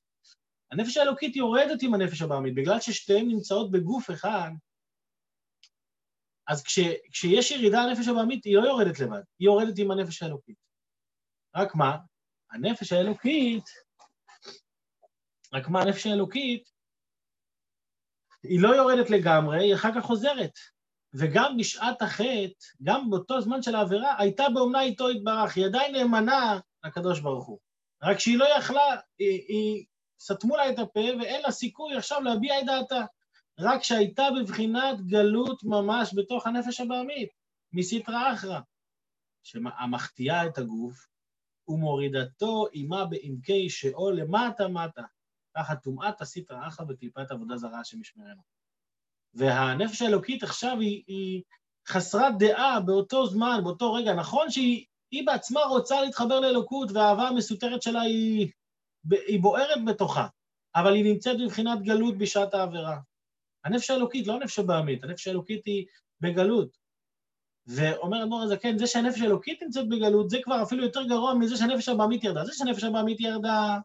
הנפש 0.71 0.97
האלוקית 0.97 1.35
יורדת 1.35 1.81
עם 1.81 1.93
הנפש 1.93 2.21
הבעמית, 2.21 2.55
בגלל 2.55 2.79
ששתיהן 2.79 3.27
נמצאות 3.27 3.71
בגוף 3.71 4.11
אחד, 4.11 4.51
אז 6.47 6.63
כש, 6.63 6.79
כשיש 7.11 7.51
ירידה 7.51 7.85
לנפש 7.85 8.07
הבעמית, 8.07 8.45
היא 8.45 8.57
לא 8.57 8.67
יורדת 8.67 8.99
לבד, 8.99 9.21
היא 9.39 9.45
יורדת 9.45 9.73
עם 9.77 9.91
הנפש 9.91 10.23
האלוקית. 10.23 10.57
רק 11.55 11.75
מה? 11.75 11.97
הנפש 12.51 12.93
האלוקית, 12.93 13.63
רק 15.53 15.67
מה, 15.67 15.81
הנפש 15.81 16.07
האלוקית, 16.07 16.69
היא 18.43 18.61
לא 18.61 18.75
יורדת 18.75 19.09
לגמרי, 19.09 19.63
היא 19.63 19.75
אחר 19.75 19.89
כך 19.95 20.05
חוזרת. 20.05 20.51
וגם 21.13 21.57
בשעת 21.57 22.01
החטא, 22.01 22.65
גם 22.83 23.09
באותו 23.09 23.41
זמן 23.41 23.61
של 23.61 23.75
העבירה, 23.75 24.15
הייתה 24.19 24.43
באומנה 24.53 24.81
איתו 24.81 25.11
יתברך, 25.11 25.57
היא 25.57 25.65
עדיין 25.65 25.95
נאמנה 25.95 26.59
לקדוש 26.85 27.19
ברוך 27.19 27.47
הוא. 27.47 27.59
רק 28.03 28.19
שהיא 28.19 28.37
לא 28.37 28.45
יכלה, 28.57 28.95
היא, 29.19 29.41
היא 29.47 29.85
סתמו 30.19 30.57
לה 30.57 30.69
את 30.69 30.79
הפה 30.79 30.99
ואין 30.99 31.41
לה 31.41 31.51
סיכוי 31.51 31.95
עכשיו 31.97 32.21
להביע 32.21 32.59
את 32.59 32.65
דעתה. 32.65 33.05
רק 33.59 33.83
שהייתה 33.83 34.23
בבחינת 34.39 35.01
גלות 35.01 35.63
ממש 35.63 36.13
בתוך 36.15 36.47
הנפש 36.47 36.81
הבעמית, 36.81 37.29
מסתרא 37.73 38.33
אחרא, 38.33 38.59
שהמחטיאה 39.43 40.45
את 40.45 40.57
הגוף 40.57 41.07
ומורידתו 41.67 42.65
עימה 42.71 43.05
בעמקי 43.05 43.69
שאול 43.69 44.19
למטה 44.19 44.67
מטה, 44.67 45.01
תחת 45.53 45.83
טומאת 45.83 46.21
הסתרא 46.21 46.67
אחרא 46.67 46.85
וקליפת 46.89 47.31
עבודה 47.31 47.57
זרה 47.57 47.83
שמשמרנו. 47.83 48.41
והנפש 49.33 50.01
האלוקית 50.01 50.43
עכשיו 50.43 50.79
היא, 50.79 51.03
היא 51.07 51.43
חסרת 51.87 52.33
דעה 52.39 52.79
באותו 52.79 53.27
זמן, 53.27 53.59
באותו 53.63 53.93
רגע. 53.93 54.13
נכון 54.13 54.51
שהיא 54.51 55.25
בעצמה 55.25 55.61
רוצה 55.61 56.01
להתחבר 56.01 56.39
לאלוקות, 56.39 56.91
והאהבה 56.91 57.27
המסותרת 57.27 57.81
שלה 57.81 58.01
היא, 58.01 58.51
היא 59.27 59.41
בוערת 59.41 59.85
בתוכה, 59.85 60.27
אבל 60.75 60.93
היא 60.93 61.13
נמצאת 61.13 61.37
בבחינת 61.41 61.81
גלות 61.81 62.17
בשעת 62.17 62.53
העבירה. 62.53 62.99
הנפש 63.67 63.89
האלוקית, 63.89 64.27
לא 64.27 64.33
הנפש 64.33 64.59
הבעמית, 64.59 65.03
הנפש 65.03 65.27
האלוקית 65.27 65.65
היא 65.65 65.85
בגלות. 66.21 66.77
ואומר 67.67 68.23
אדמו"ר 68.23 68.43
הזקן, 68.43 68.77
זה 68.77 68.87
שהנפש 68.87 69.21
האלוקית 69.21 69.63
נמצאת 69.63 69.89
בגלות, 69.89 70.29
זה 70.29 70.37
כבר 70.43 70.63
אפילו 70.63 70.83
יותר 70.83 71.03
גרוע 71.03 71.33
מזה 71.33 71.57
שהנפש 71.57 71.89
הבעמית 71.89 72.23
ירדה. 72.23 72.45
זה 72.45 72.53
שהנפש 72.53 72.83
הבעמית 72.83 73.19
ירדה, 73.19 73.77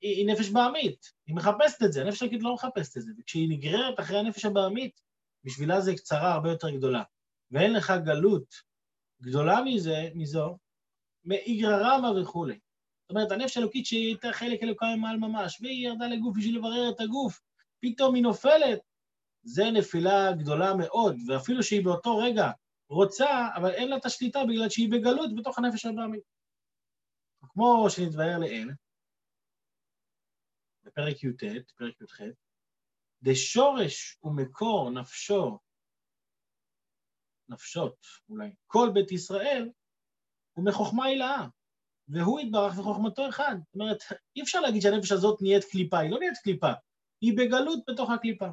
היא, 0.00 0.16
היא 0.16 0.26
נפש 0.26 0.48
בעמית, 0.48 1.12
היא 1.26 1.36
מחפשת 1.36 1.82
את 1.84 1.92
זה, 1.92 2.00
הנפש 2.00 2.22
האלוקית 2.22 2.42
לא 2.42 2.54
מחפשת 2.54 2.96
את 2.96 3.02
זה. 3.02 3.12
וכשהיא 3.18 3.48
נגררת 3.50 4.00
אחרי 4.00 4.18
הנפש 4.18 4.44
הבעמית, 4.44 5.00
בשבילה 5.44 5.80
זה 5.80 5.94
קצרה 5.94 6.32
הרבה 6.32 6.50
יותר 6.50 6.70
גדולה. 6.70 7.02
ואין 7.50 7.72
לך 7.72 7.92
גלות 8.04 8.54
גדולה 9.22 9.60
מזה, 9.64 10.08
מזו, 10.14 10.58
מאיגרא 11.24 11.76
רמא 11.76 12.06
וכולי. 12.06 12.58
זאת 13.02 13.10
אומרת, 13.10 13.32
הנפש 13.32 13.56
האלוקית 13.56 13.86
שהיא 13.86 14.06
הייתה 14.06 14.32
חלק 14.32 14.62
אלוקיים 14.62 15.00
מעל 15.00 15.16
ממש, 15.16 15.58
והיא 15.60 15.88
ירדה 15.88 16.06
לגוף 16.06 16.36
בשביל 16.36 16.56
לברר 16.56 16.90
את 16.90 17.00
הגוף, 17.00 17.40
פתאום 17.80 18.14
היא 18.14 18.22
נופלת, 18.22 18.80
זה 19.42 19.62
נפילה 19.72 20.32
גדולה 20.38 20.74
מאוד, 20.74 21.16
ואפילו 21.28 21.62
שהיא 21.62 21.84
באותו 21.84 22.18
רגע 22.18 22.50
רוצה, 22.88 23.48
אבל 23.56 23.70
אין 23.70 23.88
לה 23.88 23.96
את 23.96 24.04
השליטה 24.04 24.38
בגלל 24.48 24.68
שהיא 24.68 24.90
בגלות 24.92 25.30
בתוך 25.36 25.58
הנפש 25.58 25.86
הבאמית. 25.86 26.22
כמו 27.48 27.86
שנתבהר 27.90 28.38
לעיל, 28.38 28.70
בפרק 30.84 31.24
י"ט, 31.24 31.42
פרק 31.76 32.00
י"ח, 32.00 32.20
דשורש 33.22 34.18
ומקור 34.24 34.90
נפשו, 34.90 35.58
נפשות 37.48 37.96
אולי, 38.28 38.54
כל 38.66 38.90
בית 38.94 39.12
ישראל, 39.12 39.70
הוא 40.52 40.64
מחוכמה 40.64 41.04
הילאה, 41.04 41.46
והוא 42.08 42.40
יתברך 42.40 42.78
וחוכמתו 42.78 43.28
אחד. 43.28 43.54
זאת 43.66 43.74
אומרת, 43.74 43.98
אי 44.36 44.42
אפשר 44.42 44.60
להגיד 44.60 44.82
שהנפש 44.82 45.12
הזאת 45.12 45.38
נהיית 45.42 45.64
קליפה, 45.70 45.98
היא 45.98 46.10
לא 46.10 46.18
נהיית 46.18 46.38
קליפה, 46.42 46.72
היא 47.20 47.32
בגלות 47.36 47.78
בתוך 47.88 48.10
הקליפה, 48.10 48.46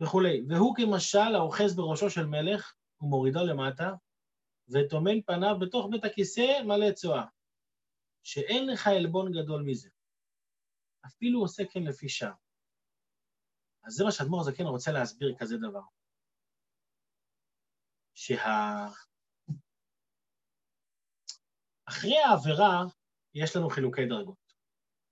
וכולי. 0.00 0.42
והוא 0.48 0.76
כמשל 0.76 1.34
האוחז 1.34 1.76
בראשו 1.76 2.10
של 2.10 2.26
מלך, 2.26 2.74
ומורידו 3.00 3.40
למטה, 3.46 3.90
וטומן 4.68 5.22
פניו 5.22 5.56
בתוך 5.60 5.86
בית 5.90 6.04
הכיסא 6.04 6.62
מלא 6.64 6.92
צואה, 6.92 7.24
שאין 8.22 8.66
לך 8.66 8.86
עלבון 8.86 9.32
גדול 9.32 9.62
מזה. 9.62 9.88
אפילו 11.06 11.40
עושה 11.40 11.62
כן 11.70 11.82
לפי 11.82 12.08
שעה. 12.08 12.34
אז 13.84 13.92
זה 13.92 14.04
מה 14.04 14.12
שאדמו"ר 14.12 14.40
הזקן 14.40 14.64
רוצה 14.64 14.92
להסביר 14.92 15.34
כזה 15.38 15.56
דבר. 15.56 15.82
שה... 18.14 18.86
אחרי 21.88 22.18
העבירה 22.18 22.84
יש 23.34 23.56
לנו 23.56 23.70
חילוקי 23.70 24.06
דרגות. 24.06 24.54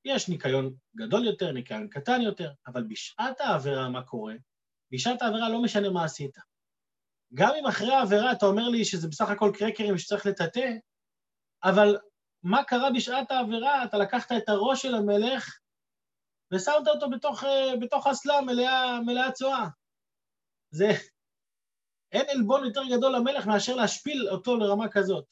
יש 0.05 0.29
ניקיון 0.29 0.75
גדול 0.97 1.25
יותר, 1.27 1.53
ניקיון 1.53 1.88
קטן 1.88 2.21
יותר, 2.21 2.53
אבל 2.66 2.83
בשעת 2.88 3.40
העבירה 3.40 3.88
מה 3.88 4.07
קורה? 4.07 4.35
בשעת 4.92 5.22
העבירה 5.22 5.48
לא 5.48 5.62
משנה 5.62 5.90
מה 5.90 6.05
עשית. 6.05 6.37
גם 7.35 7.50
אם 7.61 7.66
אחרי 7.66 7.94
העבירה 7.94 8.33
אתה 8.33 8.46
אומר 8.46 8.68
לי 8.68 8.85
שזה 8.85 9.09
בסך 9.09 9.28
הכל 9.28 9.52
קרקרים 9.59 9.98
שצריך 9.98 10.26
לטאטא, 10.26 10.70
אבל 11.64 11.98
מה 12.42 12.64
קרה 12.64 12.90
בשעת 12.90 13.31
העבירה? 13.31 13.85
אתה 13.85 13.98
לקחת 13.98 14.33
את 14.33 14.48
הראש 14.48 14.83
של 14.83 14.94
המלך 14.94 15.59
ושמת 16.52 16.88
אותו 16.88 17.11
בתוך, 17.11 17.44
בתוך 17.81 18.07
אסלה 18.07 18.40
מלאה, 18.40 19.00
מלאה 19.00 19.33
צואה. 19.33 19.66
זה... 20.70 20.90
אין 22.12 22.26
עלבון 22.28 22.64
יותר 22.64 22.83
גדול 22.90 23.16
למלך 23.16 23.46
מאשר 23.46 23.74
להשפיל 23.74 24.28
אותו 24.31 24.57
לרמה 24.57 24.88
כזאת. 24.88 25.24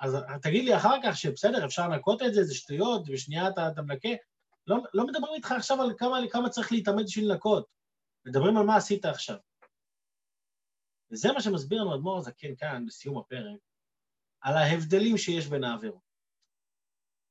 אז 0.00 0.16
תגיד 0.42 0.64
לי 0.64 0.76
אחר 0.76 0.96
כך 1.04 1.16
שבסדר, 1.16 1.64
אפשר 1.64 1.88
לנקות 1.88 2.22
את 2.22 2.34
זה, 2.34 2.44
זה 2.44 2.54
שטויות, 2.54 3.02
ושנייה 3.08 3.48
אתה, 3.48 3.68
אתה 3.68 3.82
מנקה. 3.82 4.08
לא, 4.66 4.76
לא 4.94 5.06
מדברים 5.06 5.34
איתך 5.34 5.52
עכשיו 5.52 5.82
על 5.82 5.92
כמה, 5.98 6.18
כמה 6.30 6.48
צריך 6.48 6.72
להתאמץ 6.72 7.04
בשביל 7.04 7.32
לנקות, 7.32 7.66
מדברים 8.28 8.56
על 8.56 8.62
מה 8.62 8.76
עשית 8.76 9.04
עכשיו. 9.04 9.36
וזה 11.10 11.32
מה 11.32 11.40
שמסביר 11.40 11.82
לנו 11.82 11.94
אדמו"ר 11.94 12.18
הזקן 12.18 12.56
כאן, 12.56 12.86
בסיום 12.86 13.18
הפרק, 13.18 13.60
על 14.40 14.56
ההבדלים 14.56 15.18
שיש 15.18 15.46
בין 15.46 15.64
העבירות. 15.64 16.08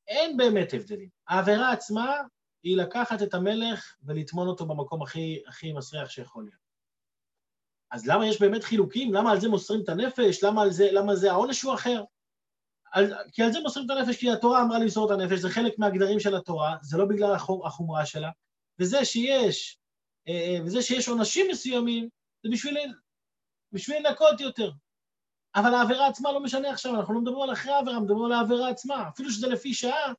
אין 0.08 0.38
באמת 0.38 0.74
הבדלים. 0.74 1.10
העבירה 1.28 1.72
עצמה 1.72 2.16
היא 2.64 2.78
לקחת 2.78 3.22
את 3.22 3.34
המלך 3.34 3.96
ולטמון 4.04 4.48
אותו 4.48 4.66
במקום 4.66 5.02
הכי, 5.02 5.44
הכי 5.48 5.74
מסריח 5.74 6.10
שיכול 6.10 6.44
להיות. 6.44 6.68
אז 7.92 8.08
למה 8.08 8.28
יש 8.28 8.42
באמת 8.42 8.64
חילוקים? 8.64 9.14
למה 9.14 9.32
על 9.32 9.40
זה 9.40 9.50
מוסרים 9.50 9.82
את 9.84 9.90
הנפש? 9.90 10.44
למה 10.44 10.62
על 10.62 10.72
זה, 10.72 10.92
למה 10.92 11.16
זה 11.16 11.32
העונש 11.32 11.62
הוא 11.62 11.74
אחר? 11.74 12.04
על, 12.92 13.14
כי 13.32 13.44
על 13.44 13.52
זה 13.52 13.60
מוסרים 13.60 13.86
את 13.86 13.92
הנפש, 13.92 14.20
כי 14.20 14.32
התורה 14.32 14.62
אמרה 14.62 14.80
למסור 14.80 15.14
את 15.14 15.20
הנפש, 15.20 15.40
זה 15.40 15.50
חלק 15.50 15.80
מהגדרים 15.80 16.20
של 16.20 16.36
התורה, 16.36 16.78
זה 16.82 16.98
לא 16.98 17.06
בגלל 17.06 17.36
החומרה 17.66 18.06
שלה, 18.06 18.30
וזה 18.80 19.06
שיש, 19.06 19.80
וזה 20.66 20.82
שיש 20.82 21.08
עונשים 21.08 21.48
מסוימים, 21.52 22.10
זה 22.44 22.50
בשביל, 22.52 22.78
בשביל 23.72 24.08
לנקות 24.08 24.42
יותר. 24.42 24.72
אבל 25.56 25.74
העבירה 25.74 26.08
עצמה 26.08 26.32
לא 26.32 26.44
משנה 26.44 26.70
עכשיו, 26.70 26.96
אנחנו 26.96 27.14
לא 27.14 27.22
מדברים 27.22 27.42
על 27.42 27.54
אחרי 27.54 27.72
העבירה, 27.72 28.00
מדברים 28.00 28.26
על 28.26 28.32
העבירה 28.32 28.70
עצמה. 28.70 29.10
אפילו 29.10 29.32
שזה 29.32 29.48
לפי 29.48 29.74
שעה, 29.74 30.14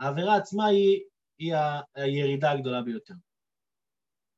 העבירה 0.00 0.36
עצמה 0.36 0.66
היא, 0.66 1.00
היא 1.38 1.54
הירידה 1.94 2.50
הגדולה 2.50 2.82
ביותר. 2.82 3.14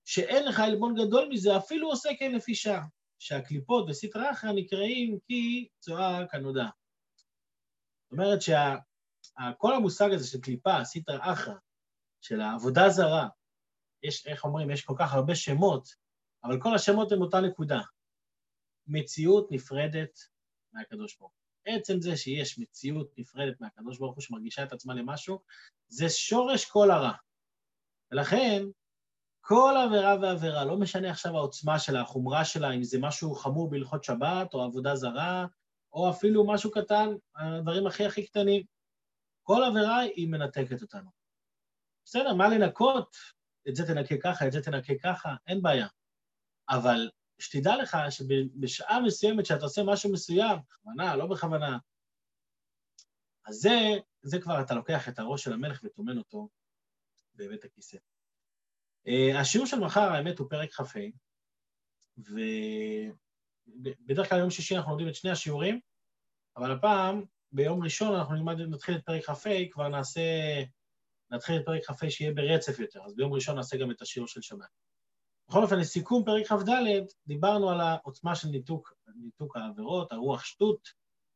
שאין 0.04 0.44
לך 0.44 0.60
עלבון 0.60 0.94
גדול 0.94 1.28
מזה, 1.28 1.56
אפילו 1.56 1.88
עושה 1.88 2.08
כן 2.18 2.32
לפי 2.32 2.54
שעה. 2.54 2.86
שהקליפות 3.18 3.86
וסטרא 3.88 4.30
אחרא 4.30 4.52
נקראים 4.52 5.18
כי 5.26 5.68
צואה 5.80 6.28
כנודע. 6.32 6.66
זאת 8.02 8.12
אומרת 8.12 8.42
שכל 8.42 9.74
המושג 9.74 10.12
הזה 10.12 10.28
של 10.28 10.40
קליפה, 10.40 10.84
סיטר 10.84 11.18
אחרא, 11.20 11.54
של 12.20 12.40
העבודה 12.40 12.88
זרה, 12.88 13.28
יש, 14.02 14.26
איך 14.26 14.44
אומרים, 14.44 14.70
יש 14.70 14.84
כל 14.84 14.94
כך 14.98 15.14
הרבה 15.14 15.34
שמות, 15.34 15.88
אבל 16.44 16.60
כל 16.60 16.74
השמות 16.74 17.12
הם 17.12 17.20
אותה 17.20 17.40
נקודה. 17.40 17.80
מציאות 18.86 19.48
נפרדת 19.50 20.18
מהקדוש 20.72 21.16
ברוך 21.18 21.32
הוא. 21.32 21.74
עצם 21.74 22.00
זה 22.00 22.16
שיש 22.16 22.58
מציאות 22.58 23.10
נפרדת 23.18 23.60
מהקדוש 23.60 23.98
ברוך 23.98 24.14
הוא 24.14 24.22
שמרגישה 24.22 24.62
את 24.62 24.72
עצמה 24.72 24.94
למשהו, 24.94 25.42
זה 25.88 26.08
שורש 26.08 26.64
כל 26.64 26.90
הרע. 26.90 27.12
ולכן, 28.10 28.62
כל 29.40 29.74
עבירה 29.86 30.14
ועבירה, 30.22 30.64
לא 30.64 30.76
משנה 30.76 31.10
עכשיו 31.10 31.36
העוצמה 31.36 31.78
שלה, 31.78 32.00
החומרה 32.00 32.44
שלה, 32.44 32.72
אם 32.72 32.82
זה 32.82 32.98
משהו 33.00 33.34
חמור 33.34 33.70
בהלכות 33.70 34.04
שבת, 34.04 34.54
או 34.54 34.62
עבודה 34.62 34.96
זרה, 34.96 35.46
או 35.92 36.10
אפילו 36.10 36.46
משהו 36.46 36.70
קטן, 36.70 37.08
הדברים 37.36 37.86
הכי 37.86 38.06
הכי 38.06 38.26
קטנים. 38.26 38.62
כל 39.42 39.64
עבירה 39.64 39.98
היא 39.98 40.28
מנתקת 40.28 40.82
אותנו. 40.82 41.10
בסדר, 42.04 42.34
מה 42.34 42.48
לנקות? 42.48 43.16
את 43.68 43.76
זה 43.76 43.86
תנקה 43.86 44.14
ככה, 44.22 44.46
את 44.46 44.52
זה 44.52 44.62
תנקה 44.62 44.92
ככה, 45.02 45.34
אין 45.46 45.62
בעיה. 45.62 45.86
אבל 46.68 47.10
שתדע 47.38 47.76
לך 47.76 47.96
שבשעה 48.10 49.00
מסוימת 49.00 49.46
שאתה 49.46 49.64
עושה 49.64 49.82
משהו 49.86 50.12
מסוים, 50.12 50.58
בכוונה, 50.58 51.16
לא 51.16 51.26
בכוונה, 51.26 51.78
אז 53.46 53.56
זה, 53.56 53.70
זה 54.22 54.40
כבר 54.40 54.60
אתה 54.60 54.74
לוקח 54.74 55.08
את 55.08 55.18
הראש 55.18 55.44
של 55.44 55.52
המלך 55.52 55.80
וטומן 55.84 56.18
אותו 56.18 56.48
בבית 57.34 57.64
הכיסא. 57.64 57.96
Uh, 59.08 59.40
השיעור 59.40 59.66
של 59.66 59.78
מחר, 59.78 60.00
האמת, 60.00 60.38
הוא 60.38 60.50
פרק 60.50 60.72
כ"ה, 60.72 61.00
ו... 62.18 62.40
בדרך 64.06 64.28
כלל 64.28 64.38
יום 64.38 64.50
שישי 64.50 64.76
אנחנו 64.76 64.90
לומדים 64.90 65.08
את 65.08 65.14
שני 65.14 65.30
השיעורים, 65.30 65.80
אבל 66.56 66.72
הפעם, 66.72 67.24
ביום 67.52 67.82
ראשון 67.82 68.14
אנחנו 68.14 68.52
נתחיל 68.54 68.96
את 68.96 69.04
פרק 69.04 69.24
כ"ה, 69.24 69.50
כבר 69.70 69.88
נעשה, 69.88 70.20
נתחיל 71.30 71.56
את 71.56 71.64
פרק 71.64 71.84
כ"ה 71.84 72.10
שיהיה 72.10 72.32
ברצף 72.32 72.78
יותר, 72.78 73.00
אז 73.04 73.14
ביום 73.16 73.32
ראשון 73.32 73.56
נעשה 73.56 73.76
גם 73.76 73.90
את 73.90 74.02
השיעור 74.02 74.28
של 74.28 74.42
שבת. 74.42 74.68
בכל 75.48 75.62
אופן, 75.62 75.78
לסיכום 75.78 76.24
פרק 76.24 76.46
כ"ד, 76.46 76.70
דיברנו 77.26 77.70
על 77.70 77.80
העוצמה 77.80 78.34
של 78.34 78.48
ניתוק, 78.48 78.92
ניתוק 79.16 79.56
העבירות, 79.56 80.12
הרוח 80.12 80.44
שטות, 80.44 80.88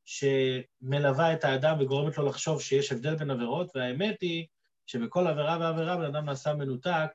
שמלווה 0.04 1.32
את 1.32 1.44
האדם 1.44 1.76
וגורמת 1.80 2.18
לו 2.18 2.24
לחשוב 2.24 2.60
שיש 2.60 2.92
הבדל 2.92 3.14
בין 3.14 3.30
עבירות, 3.30 3.70
והאמת 3.74 4.20
היא 4.20 4.46
שבכל 4.86 5.26
עבירה 5.26 5.58
ועבירה 5.60 5.96
בן 5.96 6.04
אדם 6.04 6.24
נעשה 6.24 6.54
מנותק 6.54 7.10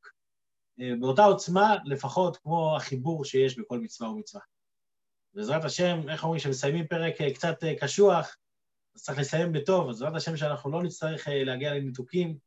אה, 0.79 0.91
באותה 0.99 1.23
עוצמה, 1.23 1.75
לפחות 1.85 2.37
כמו 2.37 2.75
החיבור 2.75 3.25
שיש 3.25 3.59
בכל 3.59 3.79
מצווה 3.79 4.09
ומצווה. 4.09 4.41
בעזרת 5.33 5.63
השם, 5.63 6.09
איך 6.09 6.23
אומרים, 6.23 6.39
כשמסיימים 6.39 6.87
פרק 6.87 7.21
אה, 7.21 7.33
קצת 7.33 7.63
אה, 7.63 7.79
קשוח, 7.79 8.37
אז 8.95 9.03
צריך 9.03 9.19
לסיים 9.19 9.51
בטוב, 9.51 9.89
אז 9.89 10.01
בעזרת 10.01 10.15
השם 10.15 10.37
שאנחנו 10.37 10.71
לא 10.71 10.83
נצטרך 10.83 11.27
להגיע 11.31 11.73
לניתוקים, 11.73 12.37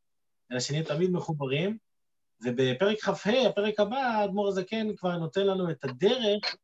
אלא 0.51 0.59
שנהיה 0.59 0.83
תמיד 0.83 1.11
מחוברים. 1.11 1.77
ובפרק 2.45 2.99
כ"ה, 2.99 3.47
הפרק 3.49 3.79
הבא, 3.79 3.97
האדמו"ר 3.97 4.47
הזקן 4.47 4.95
כבר 4.95 5.17
נותן 5.17 5.47
לנו 5.47 5.71
את 5.71 5.83
הדרך 5.83 6.55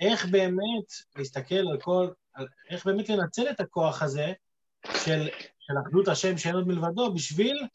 איך 0.00 0.26
באמת 0.26 0.92
להסתכל 1.16 1.54
על 1.54 1.80
כל, 1.80 2.08
על, 2.34 2.46
איך 2.70 2.86
באמת 2.86 3.08
לנצל 3.08 3.50
את 3.50 3.60
הכוח 3.60 4.02
הזה 4.02 4.32
של, 4.84 5.28
של 5.58 5.74
אחדות 5.86 6.08
השם 6.08 6.38
שאין 6.38 6.54
עוד 6.54 6.68
מלבדו, 6.68 7.14
בשביל 7.14 7.66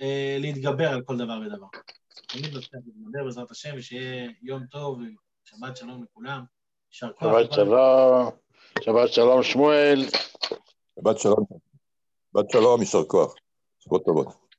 אה, 0.00 0.36
להתגבר 0.40 0.88
על 0.88 1.02
כל 1.02 1.16
דבר 1.16 1.40
ודבר. 1.46 1.66
תמיד 2.28 2.44
נצליח 2.44 2.82
להתגבר 2.86 3.24
בעזרת 3.24 3.50
השם, 3.50 3.70
ושיהיה 3.76 4.28
יום 4.42 4.66
טוב, 4.66 5.00
שבת 5.44 5.76
שלום 5.76 6.04
לכולם. 6.04 6.44
יישר 6.92 7.12
כוח. 7.12 7.32
שבת 7.32 7.52
שלום, 7.52 8.30
שבת 8.80 9.12
שלום 9.12 9.42
שמואל. 9.42 10.04
שבת 10.98 11.18
שלום. 11.18 11.46
שבת 12.32 12.50
שלום, 12.50 12.80
יישר 12.80 13.04
כוח. 13.04 13.34
שבת 13.80 14.04
טובות. 14.04 14.49